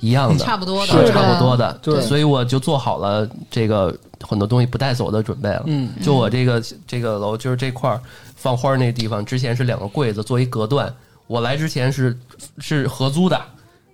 [0.00, 1.78] 一样的，差不多的，差不多的。
[1.82, 5.62] 对所以我就做好了这个很多东西不带走的准备了。
[5.66, 8.00] 嗯就我这个这个楼，就是这块儿
[8.34, 10.92] 放花儿那地方，之前是两个柜子做一隔断。
[11.26, 12.18] 我来之前是
[12.58, 13.40] 是合租的，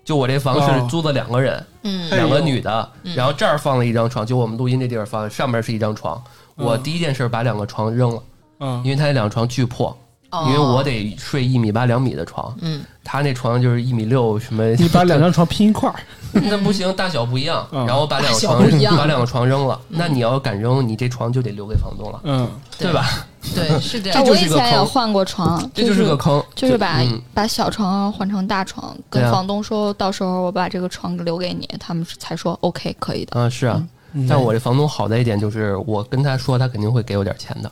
[0.07, 0.81] 就我这房哦。
[0.81, 1.63] 是租的两个人，
[2.11, 6.23] 两个女的，然后这儿放了一张床，就我们录音这地儿放，上面是一张床。
[6.55, 8.23] 我嗯第一件事把两个床扔了，
[8.59, 9.95] 啊因为他那两个床巨破，
[10.31, 10.47] 哦。
[10.47, 15.99] 因为我得睡一米八两米的床，嗯，他那床就是一米六什么，你把两张床拼一块儿，
[16.51, 17.67] 那不行，大小不一样。
[17.73, 17.87] 嗯。
[17.87, 18.63] 然后把两个床
[18.97, 22.49] 把两个床扔了，那你要敢扔，你这床就得留给房东了，嗯。
[22.79, 22.93] 对。
[22.93, 23.27] 吧？
[23.55, 27.21] 对， 是这哎，样我以前也换过床，这就是个坑，就是把、嗯。
[27.33, 33.33] 把小床换成大床，跟房东说到时候我把这个床留给你，他们才说 OK 可以的。
[33.35, 33.83] 嗯是啊。
[34.13, 37.71] 嗯，但我这房东好的一点就是，我跟他说，他肯定会给我点钱的，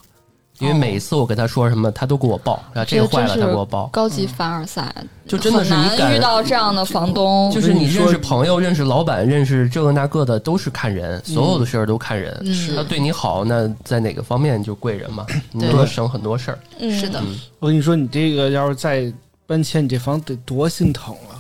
[0.60, 4.94] 因为每一次我跟他说什么，他都给我报，然后这个坏了他给我报，高级凡尔赛，
[5.26, 12.40] 就真的是你难遇到这样的房东，就是你认识朋友、认识老板、认识这个那个的，都是看人，所有的事儿都看人。
[12.44, 12.76] 嗯。
[12.76, 16.58] 他对你好，那在哪个方面就贵人嘛，你对能省很多事儿。
[16.78, 17.00] 嗯。
[17.00, 17.20] 是的，
[17.58, 19.12] 我跟你说，你这个要是再
[19.46, 21.34] 搬迁，你这房得多心疼啊！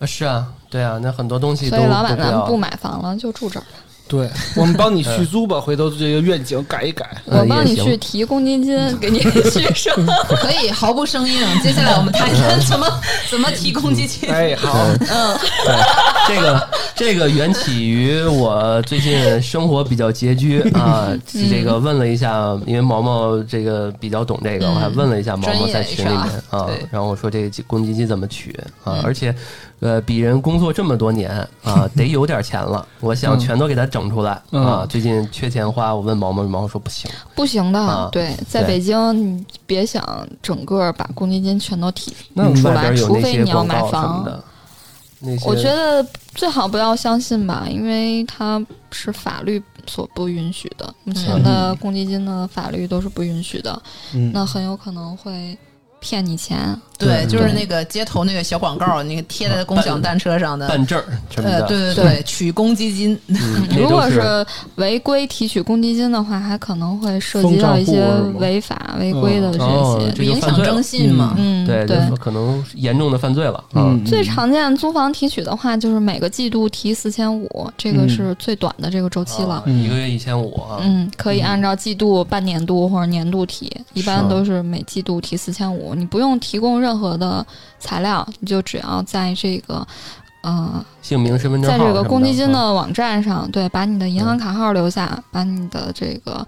[0.00, 3.66] 啊，是啊，对啊，那很多东西都所以老板咱不买房了，就住这儿。
[4.08, 7.06] 对， 我们帮你续租吧，回头这个愿景改一改。
[7.26, 9.94] 呃 我帮你去提公积金，给你续上。
[10.40, 11.60] 可以毫不生硬。
[11.62, 12.86] 接下来我们谈谈怎么
[13.30, 14.28] 怎么提公积金。
[14.30, 15.76] 哎，好，对。
[16.26, 21.08] 这个这个缘起于我最近生活比较拮据啊，
[21.50, 28.50] 这个问了一下，因为毛毛这个比较懂这个，嗯我还问了一下毛毛在群里面啊，然后我说这个公积金怎么取
[28.84, 29.34] 啊嗯，而且
[29.80, 31.30] 呃，鄙人工作这么多年
[31.62, 34.86] 啊， 得有点钱了，我想全都给他整出来嗯啊。
[34.88, 37.78] 最近缺钱花，我问毛毛，毛毛说不行，不行的。
[37.78, 44.42] 啊对，在北京你别想整个把公积金全都提那出来，除非你要买房
[45.44, 46.04] 我觉得
[46.34, 50.94] 最好不要相信吧，因为它是法律所不允许的。
[51.02, 53.82] 目前的公积金的法律都是不允许的，
[54.14, 55.58] 嗯，那很有可能会
[55.98, 56.80] 骗你钱。
[56.98, 63.18] 对，就是那个街头那个小广告，那个贴在共享单车上的，办证儿什么呃，对对对，取公积金，
[63.78, 64.44] 如果是
[64.76, 68.04] 违规提取公积金的话，还可能会涉及到一些
[68.38, 70.12] 违法违规的这哦些。
[70.12, 71.34] 就影响征信嘛。
[71.38, 73.94] 嗯，对，对可能严重的犯罪了啊。
[73.94, 79.64] 嗯，最常见租房提取的话，就是每个季度提四千五，这个嗯是最短的这个周期了啊。
[79.66, 85.94] 一个月一千五啊，嗯，可以按照季度、半年度或者年度提，一般都是每季度提四千五。
[85.94, 87.44] 你不用提供任何的
[87.78, 89.86] 材料，你就只要在这个，
[90.42, 96.46] 呃，姓名、身份证在这个公积金的网站上，对，把你的银行卡号留下，把你的这个。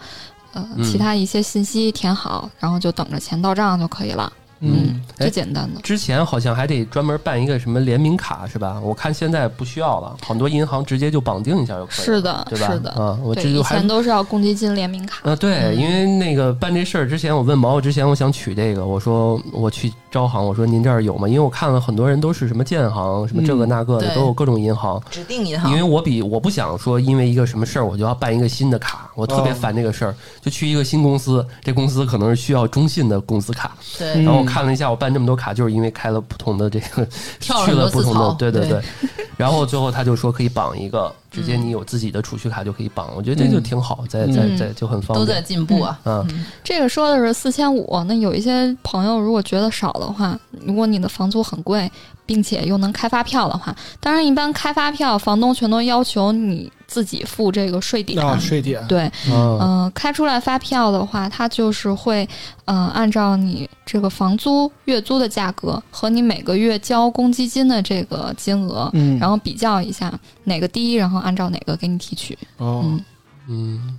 [0.52, 4.32] 呃，嗯其他一些信息填好，然后就等着钱到账就可以了。
[4.60, 5.00] 嗯，
[5.32, 5.80] 简单的。
[5.80, 8.78] 之前好像还得专门办一个什么联名卡是吧？
[8.82, 12.04] 我看现在不需要了，很多银行直接就绑定一下就可以了。
[12.04, 12.70] 是的，对吧？
[12.70, 12.90] 是的。
[12.90, 15.30] 啊，我，这就还以前都是要公积金联名卡。
[15.30, 21.26] 啊，对，嗯因为那个办这事儿之前，我问毛毛之前，我想取这个，我说我去招行，我说您这儿有吗？
[21.26, 25.00] 因为我看了很多人都是什么建行，什么这个嗯那个的，对都有各种银行。
[25.10, 37.06] 指定银行因为，我比我不想说，因为一个什么事儿我就要办一个新的卡，我特别哦烦这个事儿，就去一个新公司，这公司可能是需要中信的公司卡，对嗯然后我看了一下，我办这么多卡，就是因为开了不同的这个
[37.40, 38.82] 跳了去了不同的，对对对对。
[39.36, 45.40] 然后最后他就说可以绑一个，直接你有自己的储蓄卡就可以绑，我觉得这就挺好，在在嗯在就很方便都在。
[45.40, 45.98] 进步啊。
[46.04, 51.90] 嗯这个说的是四千五，那有一些朋友如果觉得少的话，如果你的房租很贵，
[52.30, 58.24] 并且又能开发票的话，当然一般开发票房东全都要求你自己付这个税点。
[58.24, 62.28] 啊，税点，对，嗯嗯、开出来发票的话，它就是会，
[62.66, 72.38] 嗯、按照你这个房租月租的价格和你每个月交公积金的这个金额，嗯，然后比较一下哪个低，然后按照哪个给你提取。
[72.58, 73.04] 哦，嗯，
[73.48, 73.98] 嗯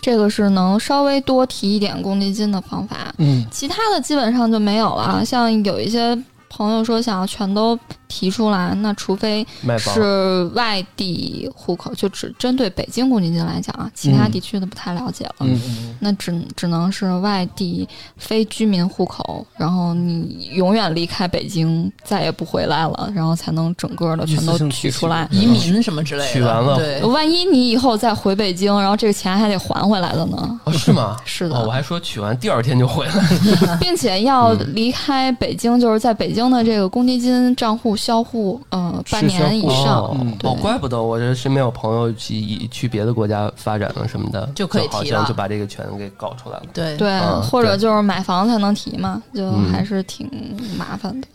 [0.00, 3.12] 这个是能稍微多提一点公积金的方法。
[3.18, 5.24] 嗯其他的基本上就没有了。
[5.24, 6.16] 像有一些
[6.56, 7.78] 朋友说想要全都
[8.08, 9.46] 提出来，那除非
[9.78, 15.34] 是外地户口，就只针对北京公积金来讲啊，其他嗯地区的不太了解了。
[15.40, 25.28] 嗯嗯那只只能是外地非居民户口，然后你永远离开北京，再也不回来了，然后才能整个的全都取取出来。
[25.30, 30.60] 移民什么之类的，取完了对，万一你以后再回北京，然后这个钱还得还回来的呢？
[30.64, 31.16] 哦是吗？
[31.24, 33.14] 是的哦，我还说取完第二天就回来。
[33.80, 40.02] 并且要嗯离开北京，就是在北京的这个公积金账户销户，呃，半年以上。
[40.02, 46.64] 哦嗯哦，怪不得我这身边有朋友去去别的国家发展了什么的，就可以好提了像就把这个权给搞出来了。
[46.72, 50.28] 对对，嗯或者就是买房才能提嘛，就嗯还是挺
[50.76, 51.26] 麻烦的。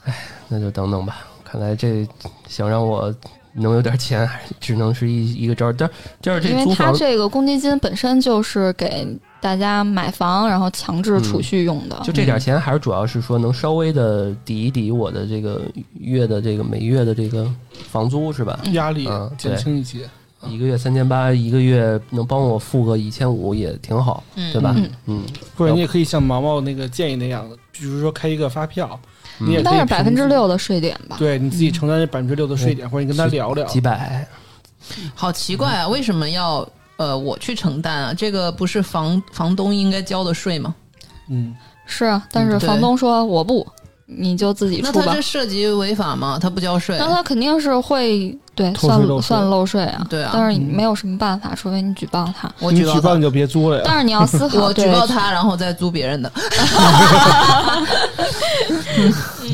[0.47, 1.25] 那就等等吧。
[1.43, 2.07] 看来这
[2.47, 3.13] 想让我
[3.53, 5.73] 能有点钱，还只能是一一个招儿。
[5.73, 5.89] 但
[6.21, 9.07] 就是因为它这个公积金本身就是给
[9.41, 11.99] 大家买房，然后强制储蓄用的。
[12.03, 15.63] 就这点钱，还是主要是说能稍微的抵一抵我的这个
[15.99, 17.51] 月的这个每月的这个
[17.89, 18.59] 房租是吧？
[18.63, 20.09] 嗯，压力嗯减轻一些，
[20.49, 24.89] 一个月三千八，一个月能帮我付个一千五也挺好，嗯对吧嗯？
[25.05, 25.23] 嗯，
[25.55, 28.99] 或者你也可以像毛毛那个建议那样的，比如说开一个发票，
[29.39, 31.15] 你也可以但是百分之六的税点吧。
[31.19, 34.27] 对你自己承担这百分之六的税点，或者你跟他聊聊，几百，
[35.13, 36.67] 好奇怪啊，为什么要
[36.97, 38.13] 呃我去承担啊？
[38.13, 40.73] 这个不是房房东应该交的税吗？
[41.29, 43.65] 嗯，是啊，但是房东说我不，
[44.05, 45.21] 你就自己出吧那他这。
[45.21, 46.37] 涉及违法吗？
[46.41, 50.05] 他不交税那，他肯定是会对算算漏税啊。
[50.09, 52.51] 对啊但是没有什么办法，除非你举报他。
[52.59, 53.83] 我举报他你举报你，就别租了呀。
[53.85, 56.31] 但是你要思考， 我举报他，然后再租别人的。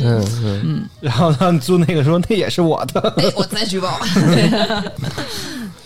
[0.03, 3.99] 嗯嗯，然后他们租那个说那也是我的，哎，我再举报。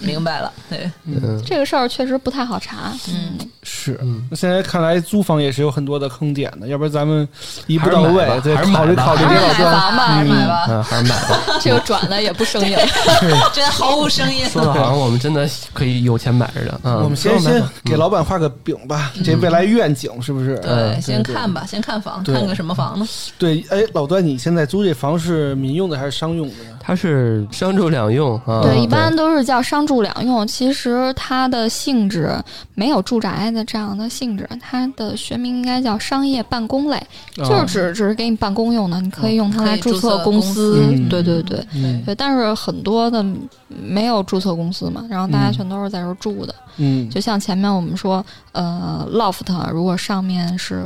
[0.01, 2.91] 明白了，对，嗯这个事儿确实不太好查。
[3.09, 3.97] 嗯，是。
[4.01, 7.27] 嗯，那现在看来租房也是有很多的坑点的，要不然咱们
[7.67, 9.81] 一步到位，对，还是考虑考虑还是买这老段。
[9.81, 11.39] 房吧，还是买吧，啊，还是买吧。
[11.61, 12.77] 这个转的也不生硬。
[13.53, 14.45] 真毫无声音。
[14.49, 16.79] 说的好像我们真的可以有钱买似的。
[16.83, 20.57] 嗯，我们先先给老板画个饼吧，这未来愿景是不是？
[20.57, 23.07] 对，嗯先看吧，先看房，看个什么房呢？
[23.37, 26.71] 对，哎，老老段，你现在租这房是民用的还是商用的呀？
[26.79, 28.61] 它是商住两用啊。
[28.63, 30.45] 对，一般都是叫商住两用。
[30.45, 32.31] 其实它的性质
[32.75, 37.01] 没有住宅的这样的性质，它的学名应该叫商业办公类，
[37.33, 40.79] 就是啊只只是给你办公用的，你可以用它来注册公公司。
[41.09, 41.65] 对对对。
[41.73, 42.01] 嗯。
[42.05, 43.25] 对，但是很多的
[43.67, 45.53] 没有注册公司嘛，然后大家嗯。
[45.53, 46.53] 全都是在这儿住的。
[46.77, 47.09] 嗯。
[47.09, 50.85] 就像前面我们说，呃，loft 如果上面是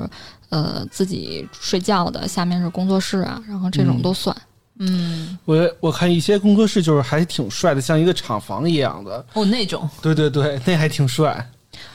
[0.49, 4.01] 呃自己睡觉的，下面是工作室啊，然后这种嗯。
[4.01, 4.35] 都算。
[4.35, 4.41] 嗯，
[5.45, 9.25] 我我看一些工作室就是还挺帅的，像一个厂房一样的。
[9.33, 11.49] 哦，那种对对对，那还挺帅。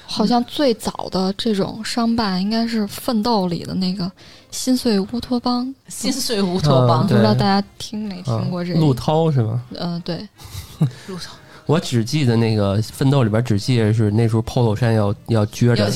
[0.07, 4.11] 好像最早的这种商办应该是《奋斗》里的那个
[4.51, 8.81] 心碎乌托邦，心碎乌托邦嗯不知道大家听没听过这个？
[8.81, 9.63] 陆涛是吗？
[9.75, 10.29] 呃，对，
[11.07, 11.33] 路上
[11.67, 15.91] 我只记得那个《奋斗》里边只记得是那时候 polo 衫要要撅着。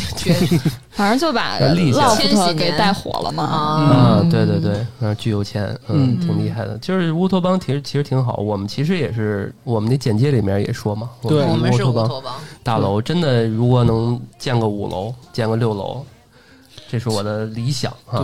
[0.90, 2.16] 反正就把 要立起来。
[2.16, 3.42] 千禧给带火了嘛。
[3.42, 3.58] 啊。
[3.58, 6.20] 啊，对对对，嗯，巨有钱，嗯，嗯。
[6.20, 6.78] 挺厉害的。
[6.78, 11.44] 就是乌托邦其实其实挺好，我们其实也是我们的简介里面也说嘛，对。
[11.44, 16.04] 我们是乌托邦乌托邦，大楼真的如果能建个五楼，建个六楼，
[16.88, 18.20] 这是我的理想啊。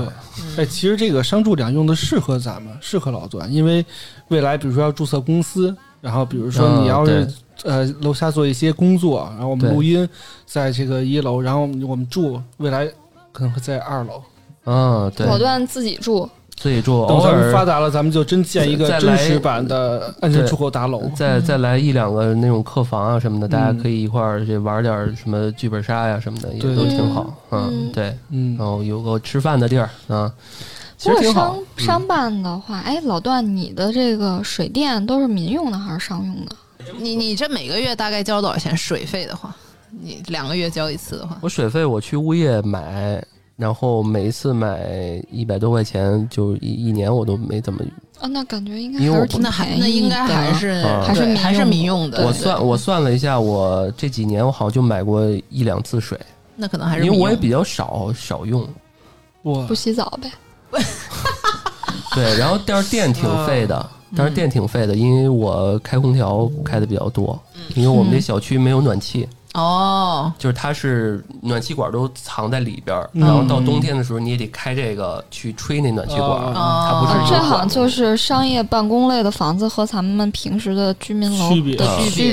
[0.56, 3.84] 对，哎，其实这个商住两用的适合咱们，适合老段，因为
[4.28, 7.34] 未来比如说要注册公司，然后比如说嗯你要是、对。
[7.62, 10.08] 呃楼下做一些工作，然后我们录音
[10.46, 12.86] 在这个一楼，然后我们住未来
[13.32, 14.22] 可能会在二楼。
[14.64, 16.26] 嗯，对，果断自己住，
[16.56, 21.02] 自己住，等咱们发达了，咱们就真建一个真实版的安全出口大楼。
[21.14, 23.78] 再再来一两个那种客房啊什么的，大家嗯。
[23.78, 27.30] 可以一块儿去玩点儿什么剧本杀呀什么的，也都挺好。
[27.50, 28.56] 嗯嗯，对，嗯。
[28.56, 30.32] 然，后有个吃饭的地儿啊，
[31.00, 31.86] 其不过实挺好商。
[31.86, 36.54] 商办的话，哎，老段，你的这个水电都是民用的还是商用的？
[36.98, 39.56] 你你这每个月大概交多少钱水费的话？
[39.90, 43.22] 你两个月交一次的话，我水费我去物业买，
[43.56, 47.82] 然后每一次买一百多块钱，就一一年我都没怎么。
[48.20, 52.26] 啊，那感觉应该因为我不还是挺那还便宜那应该的还是啊还是民还是用民用的。
[52.26, 56.20] 我算我算了一下，我这几年我好像就买过一两次水，
[56.54, 58.68] 那可能还是因为我也比较少少用。
[59.42, 60.30] 我不，洗澡呗。
[62.14, 67.40] 对，然后但是电挺费的，但是电挺费的，因为我开空调开的比较多，
[67.74, 81.74] 因为我们这小区没有暖气，哦，就是它是暖气管都藏在里边然后到冬天的时候你也得开这个去吹那暖气管，哦它不是啊这好像就是商业办公类的房子和咱们平时的居民楼区别。
[81.76, 82.32] 的啊区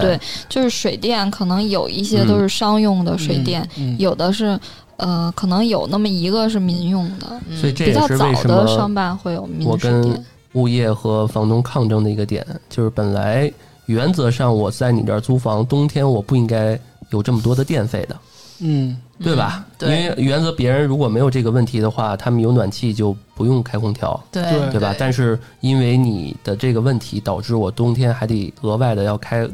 [0.00, 4.58] 对，就是水电可能有一些都是商用的水电，嗯，有的是
[4.96, 7.26] 呃，可能有那么一个是民用的。
[7.48, 7.56] 嗯。
[7.56, 10.24] 所以这比较早也是为什的商办会有民我跟水电。
[10.54, 13.50] 物业和房东抗争的一个点，就是本来
[13.88, 16.78] 原则上我在你这儿租房，冬天我不应该
[17.10, 18.16] 有这么多的电费的。
[18.60, 19.64] 嗯对吧？
[19.78, 24.94] 对因为原则别人如果没有这个问题的话，他们有暖气就不用开空调，对对对吧？
[24.98, 29.48] 但是因为你的这个问题，导致我冬天还得额外的要开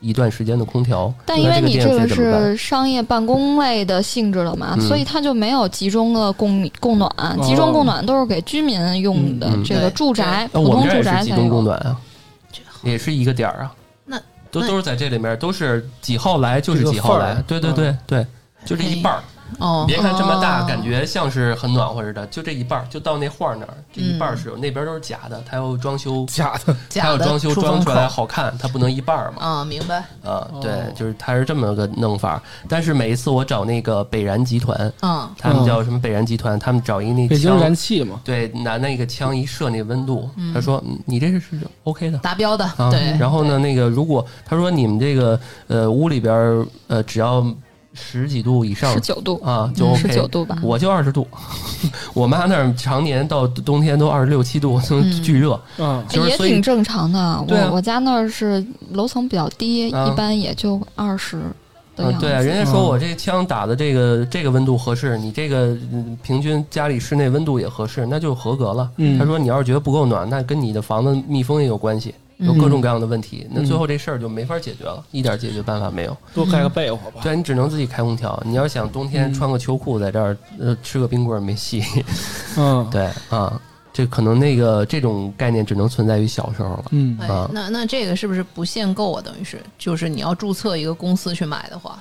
[0.00, 1.12] 一段时间的空调。
[1.24, 2.08] 但因为你这个？
[2.08, 7.10] 是商业办公类的性质了嘛，嗯所以它就没有集中的供供暖，
[7.42, 11.78] 集中供暖都是给居民用的这个住宅，那普通住我们这儿也是集中供宅才有。
[11.78, 12.00] 暖啊，
[12.86, 13.74] 也是一个点儿啊。
[14.04, 17.42] 那那都都是在这里面，都是几号来就是几号来。
[17.46, 18.26] 对对对对，
[18.64, 19.22] 就这一半儿。
[19.58, 20.66] 哦，别看这么大，哦。
[20.66, 29.42] 感觉像是很暖和似的，就这一半儿，就到那画儿那儿，这一半儿是有，那边都是假的，它要装修，假的，它 假的要装修装出来好看，它不能一半儿嘛。
[29.42, 32.42] 啊，明白，啊，对哦，就是它是这么个弄法。
[32.68, 42.18] 但是每一次我找那个北燃集团，嗯，他们叫什么北燃集团，他们找一那北京枪，燃气嘛，对，拿那个枪一射那温度，他说嗯你这是是 OK 的。
[42.18, 45.38] 达标的，啊，对，然后呢，那个如果他说你们这个
[45.68, 47.44] 呃屋里边儿呃只要
[47.96, 48.92] 十几度以上。
[48.92, 50.58] 十九度，啊就十 OK，九度吧。
[50.62, 51.26] 我就二十度，
[52.14, 54.80] 我妈那儿常年到冬天都二十六七度，
[55.24, 55.60] 巨热。
[55.78, 57.44] 嗯，也挺正常的。
[57.48, 60.06] 我我家那儿是楼层比较低，啊。
[60.06, 61.40] 一般也就二十
[61.96, 68.90] 对啊，人家说我这枪打的这个这个温度合适，你这个嗯平均家里室内温度也合适，那就合格了。
[68.98, 69.18] 嗯。
[69.18, 76.16] 他说你要是觉得不够暖，那跟你的房子密封也有关系，有各种各样的问题，那最后这事儿就没法解决了，一点解决办法没有。
[76.34, 77.20] 多盖个被窝吧。
[77.22, 78.40] 对你只能自己开空调。
[78.44, 81.82] 你要想冬天嗯穿个秋裤在这儿，呃，吃个冰棍儿没戏。
[82.58, 83.58] 嗯， 对啊，
[83.92, 86.84] 这可能那个这种概念只能存在于小时候了。
[86.90, 89.22] 嗯，哎啊，那那这个是不是不限购啊？
[89.24, 91.98] 等于是，就是你要注册一个公司去买的话，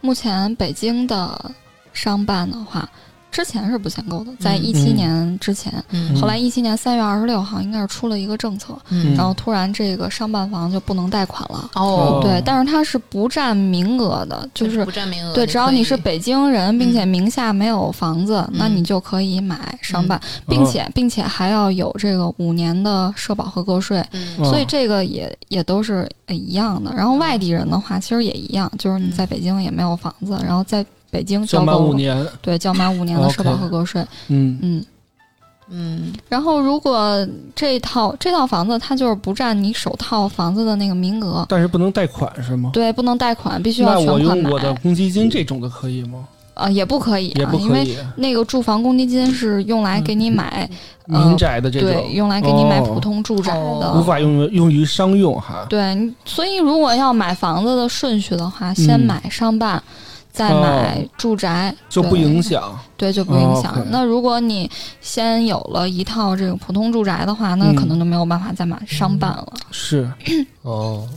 [0.00, 1.50] 目前北京的
[1.92, 2.88] 商办的话，
[3.34, 6.14] 之前是不限购的，在嗯一七年之前，嗯。
[6.20, 9.12] 后来一七年三月二十六号应该是出了一个政策，嗯。
[9.16, 11.68] 然后突然这个商办房就不能贷款了。
[11.74, 24.00] 哦，对，但是它是不占名额的，就是不占名额，对，只要你是北京人，并且名下没有房子，那嗯你就可以买商办，并且并且还要有这个五年的社保和个税，
[24.44, 26.94] 所以这个也也都是呃一样的。
[26.94, 34.84] 然后外地人的话，其实也一样，就是你在北京也没有房子，然后在北京交满五年，对交满五年的社保合格税，嗯嗯。
[35.70, 42.70] 嗯然后，如果这套这套房子它就是不占你首套房子的那个名额，但是不能贷款是吗？
[42.72, 44.42] 对，不能贷款，必须要全我款买。
[44.42, 46.26] 用我的公积金这种的可以吗？
[46.52, 50.68] 呃，也不可以啊，也不因为，那个住房公积金是用来给你买，
[51.08, 53.60] 呃民宅的这对，用来给你买哦普通住宅的。
[53.60, 55.64] 哦无法用用于商用哈。
[55.70, 59.82] 对，你所以如果要买房子的顺序的话，先嗯买商办，
[60.34, 62.76] 再哦买住宅，就不对影响。
[62.96, 63.86] 对，就不影哦响。
[63.88, 64.68] 那如果你
[65.00, 69.52] 先有了一套这个普通住宅的话，那嗯可能就没有办法再买商办了。
[69.70, 70.10] 是，
[70.62, 71.08] 哦，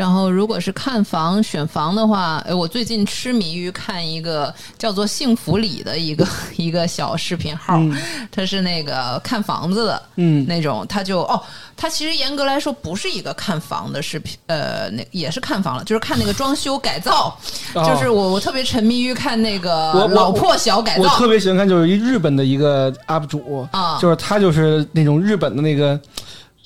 [0.00, 6.26] 然后，如果是看房选房的话，哎，我最近痴迷于看一个叫做“幸福里”的一个
[6.56, 7.94] 一个小视频号，嗯。
[8.32, 10.46] 它是那个看房子的嗯。
[10.48, 11.38] 那种，它就哦，
[11.76, 17.38] 它其实严格来说不是一个看房的视频，呃，那也是看房了，就是看那个装修改造，
[17.76, 17.84] 哦。
[17.84, 21.02] 就是我我特别沉迷于看那个老破小改造。
[21.02, 26.00] 我造特别喜欢看，就是一日本的一个 UP 主，啊，就是他就是那种日本的那个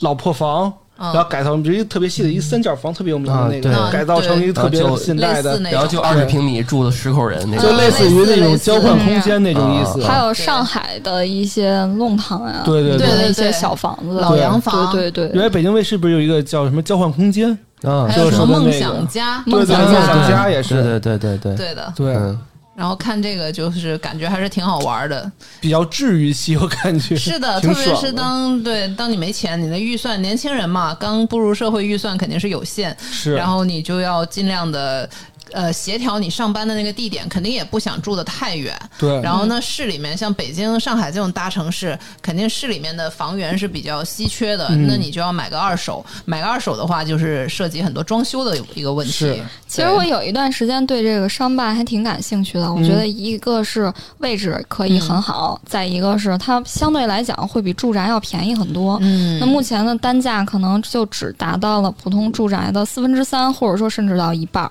[0.03, 10.05] 老破房，嗯然后改造，比如一个特别细的一三角房，特别有名的那个，改造成一个特别现代的然后就二十平米住的十口人那就，类似于那种交换空间那种意思。
[10.05, 12.83] 还有上海的一些弄堂呀，对。
[12.83, 13.27] 对对对。
[13.27, 14.93] 那些小房子，老洋房。
[14.93, 15.35] 对对对。
[15.35, 17.51] 原来北京卫视不是有一个叫什么交换空间？
[17.83, 20.49] 啊还，有就是什么梦想家，对对，梦想家。
[20.49, 21.93] 也是，对对对对对，对的。
[21.97, 22.39] 对，嗯，
[22.77, 35.09] 然后看这个就是感觉还是挺好玩的，比较治愈系，我感觉是的，特别是当对当你没钱，你的预算，年轻人嘛，刚步入社会，预算肯定是有限，是，然后你就要尽量的。
[35.55, 38.77] 呃，协调你上班的那个地点，肯定也不想住的太远。
[38.99, 46.05] 对，然后呢，市里面像北京、上海这种大城市，肯定市里面的房源是比较稀缺的，嗯那你就要买个二手。
[46.25, 49.43] 买个二手的话，就是涉及很多装修的一个问题是。
[49.67, 58.99] 其实我有一段时间对这个商办还挺感兴趣的，我觉得一个是位置可以很好，再一个是它相对来讲会比住宅要便宜很多。
[59.03, 64.71] 嗯那目前的单价可能就只达到了普通住宅的四分之三，或者说甚至到一半儿。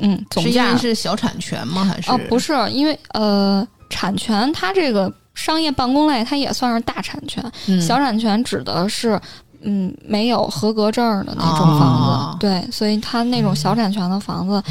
[0.00, 1.84] 嗯，总是因价为是小产权吗？
[1.84, 9.20] 还是哦，不是，因为呃，产权它这个商业办公类它也算是大产权，嗯小产权指的是。
[9.62, 14.62] 嗯，没有合格证的那种房子，哦对，所以他那种小产权的房子，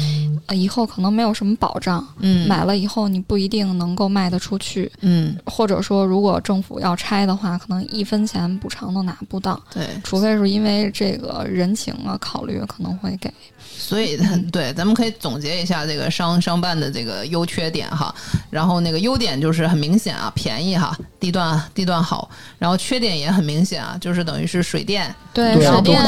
[0.46, 13.32] 呃，以后可能没有什么保障，嗯买了以后你不一定能够卖得出去，嗯或者说如果政府要拆的话，可能一分钱补偿都拿不到，对，除非是因为这个人情啊考虑，可能会给。
[13.78, 14.16] 所以
[14.52, 18.14] 对，咱们可以总结一下这个商商办的这个优缺点哈。
[18.50, 22.28] 然后那个优点就是很明显啊，便宜哈，地段地段好。
[22.58, 26.00] 然后缺点也很明显啊，就是等于是水电，对，对水电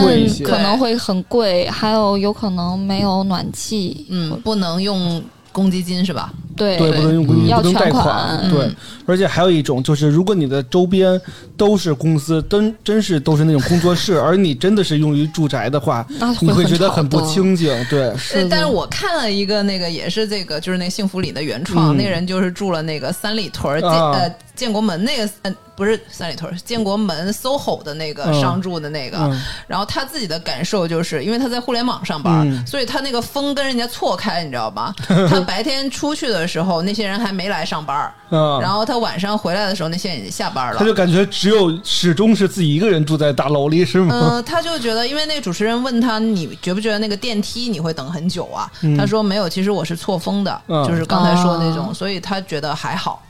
[0.44, 6.32] 可能会很贵，还有有可能没有暖气，嗯，不能用公积金是吧？
[6.54, 8.70] 对对，不能用嗯要不能贷全款款，对，
[9.06, 11.20] 而且还有一种就是，如果你的周边
[11.56, 17.22] 都是公司，真真是都是那种工作室，而你真的是用于住宅的话， 那你会觉得很不。
[17.22, 34.94] 清静，对，呃是，但是我看了一个那个也是这个，就是那个幸福里的原创，嗯那个人就是住了那个三里屯儿建、啊呃建国门那个呃不是三里屯儿，建国门 SOHO 的那个嗯商住的那个，嗯然后他自己的感受就是，因为他在互联网上班，嗯所以他那个风跟人家错开，你知道吧？
[35.08, 40.76] 他白天出去的时候，那些人还没来上班儿，啊，然后他晚上回来的时候，那些人已经下班了。
[40.78, 44.14] 他就感觉只有始终是自己一个人住在大楼里，是吗？
[44.14, 48.70] 嗯、他就觉得，因为那个主持人问他，你觉不觉得那个电梯你会等很久啊？
[48.82, 53.22] 嗯他说没有，其实我是错峰的，嗯就是刚才说的那种，哦所以他觉得还好。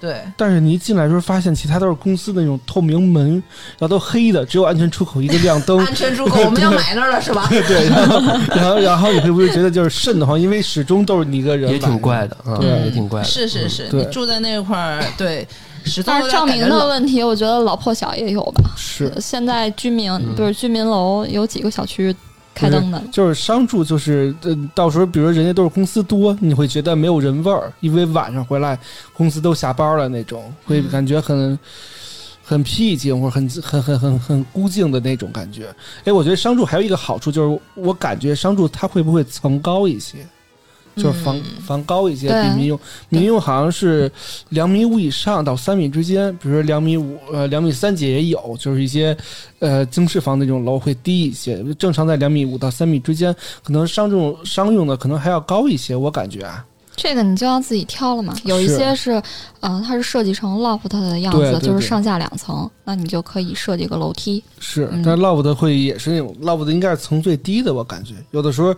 [0.00, 3.32] 对，但是你一进来的时候，发现其他都是公司的那种透明门，
[3.78, 5.78] 然后都黑的，只有安全出口一个亮灯。
[5.78, 7.46] 安全出口 我们要买那儿了是吧？
[7.68, 8.20] 对，然后
[8.56, 10.40] 然后然后你会不会觉得就是瘆得慌？
[10.40, 12.26] 因为始终都是你一个人，也挺怪。
[12.26, 13.26] 的啊，对也挺怪的。
[13.26, 15.46] 是是是，对你住在那块儿，对，
[15.84, 16.86] 始终但是照明的。
[16.88, 18.70] 问题，我觉得老破小也有吧。
[18.76, 22.14] 是，现在居民嗯不是居民楼有几个小区
[22.54, 28.78] 开灯的，就是商住，就是呃，到时候比如说人家都是公司多，你会觉得没有人味儿，因为晚上回来
[29.12, 31.58] 公司都下班了那种，会感觉很。
[32.42, 35.72] 很僻静或者很很很很很孤静的那种感觉。
[36.02, 40.26] 哎，我觉得商住还有一个好处就是，我感觉商住它会不会层高一些？
[40.96, 42.78] 就是房房高一些，比民用。
[43.08, 44.10] 民用好像是
[44.50, 49.16] 两米五以上到三米之间，比如说两米五呃两米三几也有，就是一些
[49.58, 56.64] 呃经适房那种楼会低一些，正常在两米五到三米之间，可能商这种商用的可能还要高一些，我感觉啊，
[56.96, 58.36] 这个你就要自己挑了嘛。
[58.44, 58.76] 有一是。
[58.76, 59.22] 些是，
[59.60, 64.42] 呃，它是设计成 loft 的样子，就是上下两层，那你就可以设计个楼梯。
[64.58, 68.74] 是，嗯但 loft 会也是那种 loft 应该是层最低的，我感觉有的时候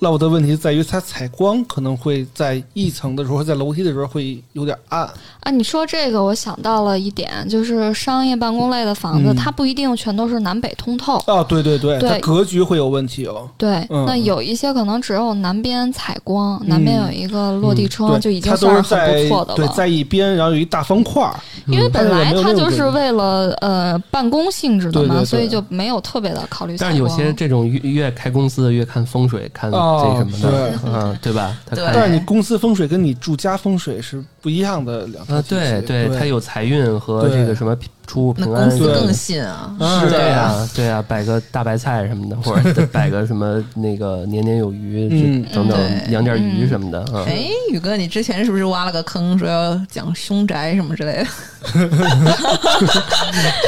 [0.00, 5.08] loft 的问题在于它采光可能会在一层的时候，在楼梯的时候会有点暗。
[5.40, 11.18] 啊，你说这个，我想到了一点，就是商业办公类的房子，嗯它不一定全都是南北通透。
[11.26, 13.48] 啊，对对对，对它格局会有问题哦。
[13.56, 19.56] 对，嗯那有一些可能只有南边采光，南边有一个落地窗，对，就已经算是很，不错的了。
[19.56, 21.34] 对在一边，然后有一大方块儿。
[21.66, 26.90] 因为本来它就是为了呃办公性质的嘛，对对对所以就没有特别的考虑但。
[26.90, 31.56] 是有些这种越越开公司的越看风水，看这哦什么的，对嗯，对吧？
[31.70, 45.78] 但是你公司风水跟你住家风水是不一样的两套啊，体系对对，它有财运和这个什么出平安对公司更信啊，啊对对呀，对呀，摆个大白菜什么的，或者摆个什么那个年年有余， 嗯等等
[46.10, 51.26] 养点鱼什么的，嗯，哎，宇哥，你之前是不是挖了个坑，说要讲凶宅什么之类的？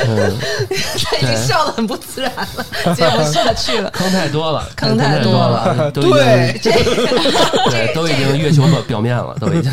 [0.07, 0.32] 嗯，
[1.05, 3.89] 他已经笑得很不自然了，接不下去了。
[3.91, 9.70] 坑太多了，坑太太多了，对，对，都已经月球表表面了，都已经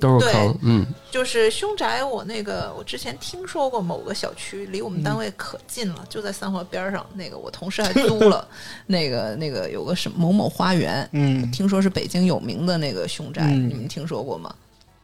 [0.00, 7.04] 都是坑，嗯，就是凶宅，我那个我之前听说过某个小区离我们单位可近了，就在三环边儿上。
[7.14, 8.46] 那个我同事还租了，
[8.86, 14.54] 那个那个有个什么某某花园，嗯，听说是北京有名的那个凶宅，嗯你们听说过吗？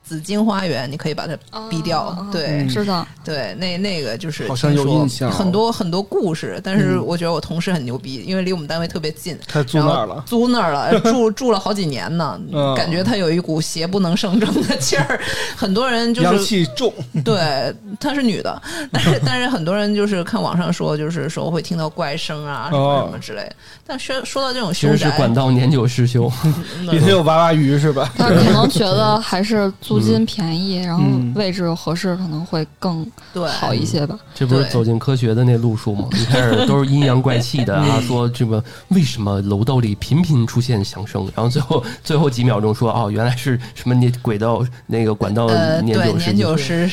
[0.06, 1.36] 紫金花园，你可以把它
[1.68, 2.04] 逼掉。
[2.04, 6.60] 哦对、嗯知道，对，那那个就是好像有印象哦很多很多故事。
[6.62, 10.22] 但是嗯我觉得我同事很牛逼，因为离我们单位特别近，他租那儿了。
[10.26, 15.20] 租那儿了，住住了好几年呢，嗯感觉他有一股邪不能胜正的气儿。
[15.56, 16.92] 很多人就阳是气重，
[17.24, 23.56] 对，她是女的， 但是但是很多人就是看网上说，就是说会听到怪声啊什么哦什么之类的。
[23.86, 26.30] 但说说到这种其凶宅，管道年久失修，
[26.90, 28.12] 里头有娃娃鱼是吧？
[28.16, 31.32] 但是可能觉得还是租金便宜，然后嗯。
[31.34, 33.46] 位置合适，可能会更对。
[33.48, 34.18] 好一些吧。
[34.34, 36.08] 这不是走进科学的那路数吗？
[36.16, 46.56] 一开始都是阴阳怪气的啊，说这个为什么楼道里频频出现响声，然后最后最后几秒钟说哦，原来是什么那轨道那个管道呃，年对，久失修年久。
[46.56, 46.88] 失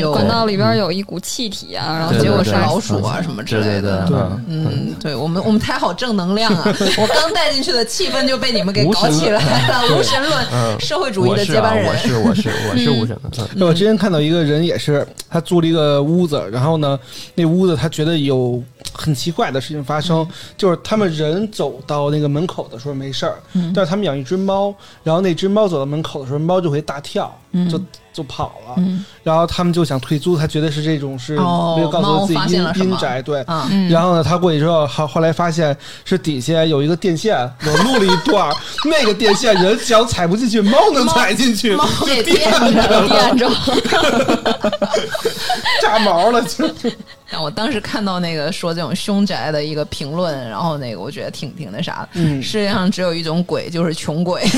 [0.00, 4.06] 修，管道里边有一股气体啊，然后结果是老鼠啊什么之类的。
[4.06, 4.16] 对，
[4.48, 6.64] 嗯嗯，对我们我们太好正能量啊！
[6.98, 10.80] 我刚带进去的气氛就被你们给搞起来了，无神论， 嗯。
[10.80, 11.86] 社会主义的接班人。
[11.86, 11.96] 我。
[12.02, 13.68] 是我是我是无神论，嗯。
[13.68, 16.98] 我之前看到一个人也是，他租了一个屋子，然后呢，
[17.34, 18.62] 那屋子他觉得有
[18.92, 20.26] 很奇怪的事情发生，
[20.56, 23.36] 就是他们人走到那个门口的时候没事儿，
[23.74, 27.34] 但是他们养一只猫，然后那只猫走到门口的时候，猫就会大跳，
[27.70, 27.80] 就
[28.12, 28.76] 就跑了，
[29.22, 33.40] 然后他们就想退租，他觉得是这种是哦没有告诉自己阴阴宅，对。
[33.42, 38.54] 啊，嗯，然后呢，他过去之后，后后来发现是底下有一个电线，我录了一段，
[38.84, 43.50] 那个电线人脚踩不进去，猫能踩进去，猫就给颠电着垫 着，
[45.80, 46.68] 炸毛了，就。
[47.40, 52.08] 我当时看到那个说这种凶宅的一个评论，然后那个我觉得挺挺那啥的。
[52.12, 52.42] 嗯。
[52.42, 54.42] 世界上只有一种鬼，就是穷鬼，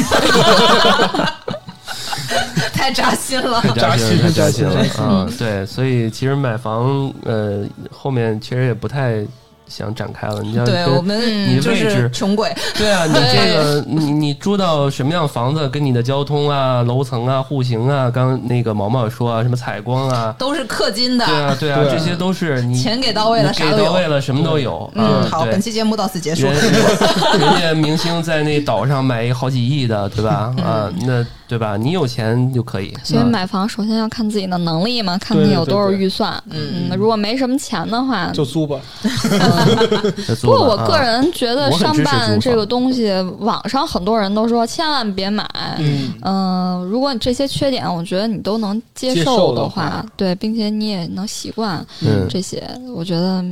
[2.85, 3.62] 太扎心了。
[3.62, 5.26] 太扎心了，太扎心了扎心啊！
[5.39, 9.24] 对，所以其实买房，呃，后面其实也不太
[9.69, 10.43] 想展开了。
[10.43, 21.25] 你像跟对我们你就是位置穷鬼，对啊，你这个你你住到什么样房子，跟你的交通啊、楼层啊、户型啊，刚刚那个毛毛说啊，什么采光啊，都是氪金的。
[21.27, 24.91] 对啊对啊，对这些都是你钱给到位了啥都有给到位了，什么都有。
[24.95, 26.47] 嗯，啊好，本期节目到此结束。
[26.47, 26.55] 人
[27.39, 30.55] 人家明星在那岛上买一好几亿的，对吧？
[30.62, 31.77] 啊，那对吧？
[31.77, 32.95] 你有钱就可以。
[33.03, 36.33] 所以啊买房首先要看自己的能力嘛，看你有多少预算。
[36.51, 38.79] 嗯嗯，如果没什么钱的话，就租吧。
[40.43, 45.49] 不过我个人觉得商办这个东西，网上很多人都说千万别买。
[45.79, 52.63] 嗯，嗯、如果你这些缺点，我觉得你都能接接受受的话，话对，并且你也能习惯嗯这些，
[52.95, 53.45] 我觉得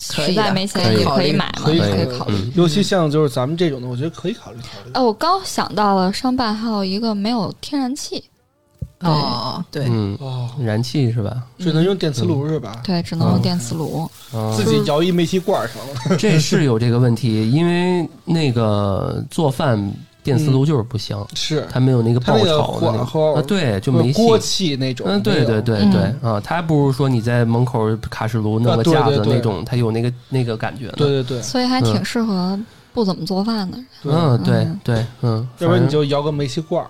[0.00, 2.34] 实在没钱也可以买嘛，可以可以考考虑。
[2.34, 4.90] 嗯尤其像就是咱们这种的，我觉得可以考虑考虑。
[4.94, 8.31] 哎，我刚想到了商办还有一个没有天然气，对
[9.02, 11.42] 哦，对，嗯，哦，燃气是吧？
[11.58, 12.80] 只能用电磁炉是吧？
[12.84, 14.08] 对，只能用电磁炉。
[14.32, 16.16] 啊自己摇一煤气罐儿上了。
[16.18, 19.78] 这是有这个问题，因为那个做饭
[20.22, 22.98] 电磁炉就是不行，是，它没有那个爆炒的那
[23.34, 24.74] 啊，对，就没锅气。
[24.76, 25.06] 那种。
[25.08, 30.88] 嗯，对对对嗯对啊，它还不如说你在门口卡式炉弄啊个架对对对子那种，它有那个那个感觉。
[30.96, 32.58] 对对对，所以还挺适合
[32.94, 33.86] 不怎么做饭的人。
[34.04, 36.88] 嗯，对嗯对，嗯，要不然你就摇个煤气罐儿，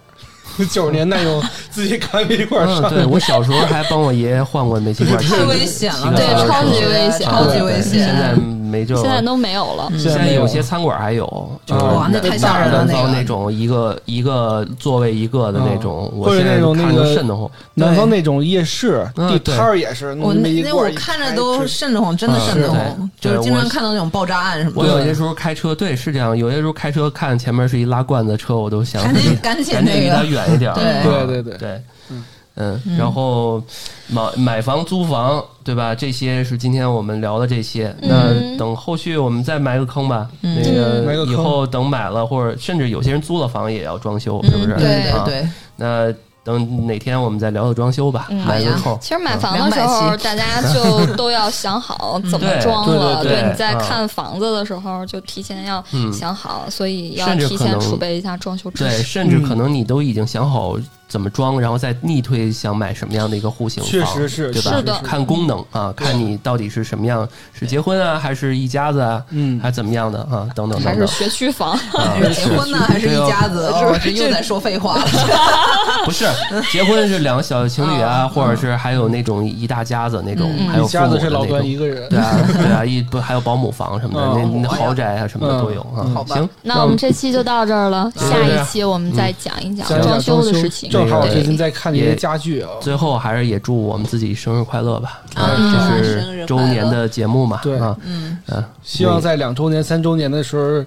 [0.71, 2.95] 九十年代用自己扛煤气罐上嗯，上。
[2.95, 8.05] 对我小时候还帮我爷爷换过煤气罐，太危险了，对七个时超级危险超级危对险。
[8.05, 8.35] 现在
[8.73, 9.89] 没这，现在都没有了。
[9.93, 11.25] 嗯现在有些餐馆还有，
[11.66, 17.51] 就是哇那太吓人了那个南方那种一个一个座位一个的那种，我或者现在看那种那个瘆得慌。
[17.75, 24.93] 南方那种夜市嗯地摊儿也是，我那那我看着都瘆得慌，真的瘆得嗯慌，就是经常看到那种爆炸案什么的。
[24.95, 26.37] 我有些时候开车，对，是这样。
[26.37, 30.73] 有些时候开车看前面是一拉罐子车，我都想赶紧赶紧离他，远一点。
[30.75, 32.25] 对啊对对对对嗯
[32.55, 33.63] 嗯，然后
[34.09, 35.95] 买买房租房，对吧？
[35.95, 37.95] 这些是今天我们聊的这些。
[38.03, 40.29] 那嗯等后续我们再埋个坑吧。
[40.43, 40.61] 嗯
[41.07, 44.75] 那个以后等买了，或者甚至有些人租了房也要装修，是不是？
[44.75, 48.99] 嗯对啊对对，那等哪天我们再聊聊装修吧，嗯埋个好呀。
[49.01, 53.23] 其实买房的时候，大家 就都要想好怎么装了。
[53.23, 60.77] 对你在啊看房子的时候，就提前要嗯想好，所以要提前储备一下装修知对，甚至可能你都已经想好
[61.13, 64.71] 怎么装，然后再逆推想买什么样的一个户型房，确实是对吧？
[64.75, 71.09] 是的看功能啊，看你到底是什么样，是结婚啊，还是一家子啊，嗯还怎么样的啊，等等还是等等。
[71.09, 73.71] 学区房，啊 结婚呢还是一家子？
[74.03, 75.05] 这又在说废话了。
[76.07, 76.25] 不是
[76.71, 81.71] 结婚是两个小情侣啊，或者是还有那种一大家子那种，嗯还有一家子父母的那是老段种。
[81.71, 82.09] 一个人。
[82.09, 86.09] 对啊，对啊，一 不还有保姆房什么的，哦那那豪宅啊什么的都有啊。
[86.15, 90.89] 好吧行，那我们这期就到这儿了，下一期我们再讲一讲装修的事情。
[91.07, 95.21] 正好我最近在看一些家具啊，最后还是也祝我们自己生日快乐吧！
[95.35, 97.79] 啊这是周年的节目嘛，对。
[97.79, 100.85] 啊，嗯，嗯，希望在两周年、三周年的时候，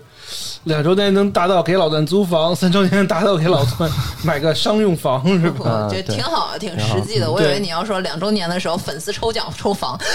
[0.65, 3.89] 两周年能达到给老段租房，三周年达到给老段
[4.23, 5.85] 买个商用房，是吧？
[5.85, 7.31] 我觉得挺好的，挺实际的。
[7.31, 9.95] 我以为你要说两周年的时候粉丝抽奖抽房，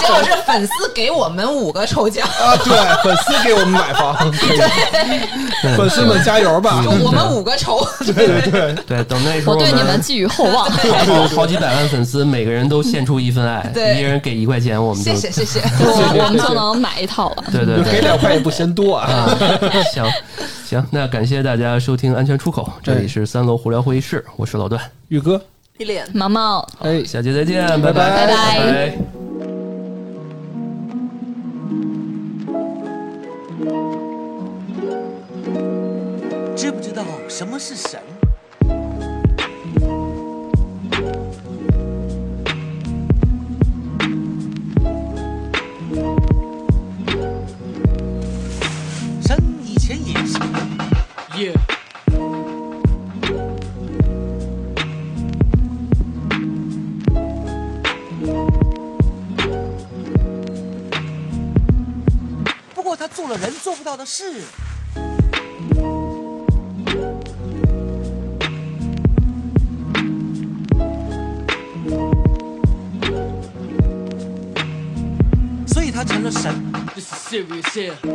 [0.00, 6.82] 结果是粉丝给我们五个抽奖，啊，对，粉丝给我们买房， 对粉丝们加油吧！
[6.84, 7.86] 就我们五个抽。
[8.04, 10.70] 对对对，对，等那时候我对你们们寄予厚望。
[10.70, 15.60] 好好几百万粉丝，每个人都献出一份爱，对一人给一块钱，我们就谢谢谢谢。
[15.80, 17.44] 我我们就能买一套了。
[17.50, 19.28] 对对就给两块也不嫌多啊。
[19.38, 20.04] 啊，行
[20.64, 25.40] 行，那感谢大家收听安全出口，这里是三楼胡聊会议室，我是老段，玉哥，
[25.78, 28.98] 一脸毛毛，哎，下期再见，拜拜拜拜拜拜。
[36.56, 37.74] 知不知道什么是？
[37.74, 37.98] 神
[64.00, 64.40] 的事。
[75.66, 76.72] 所以他成了神。
[76.94, 78.09] This is serious here.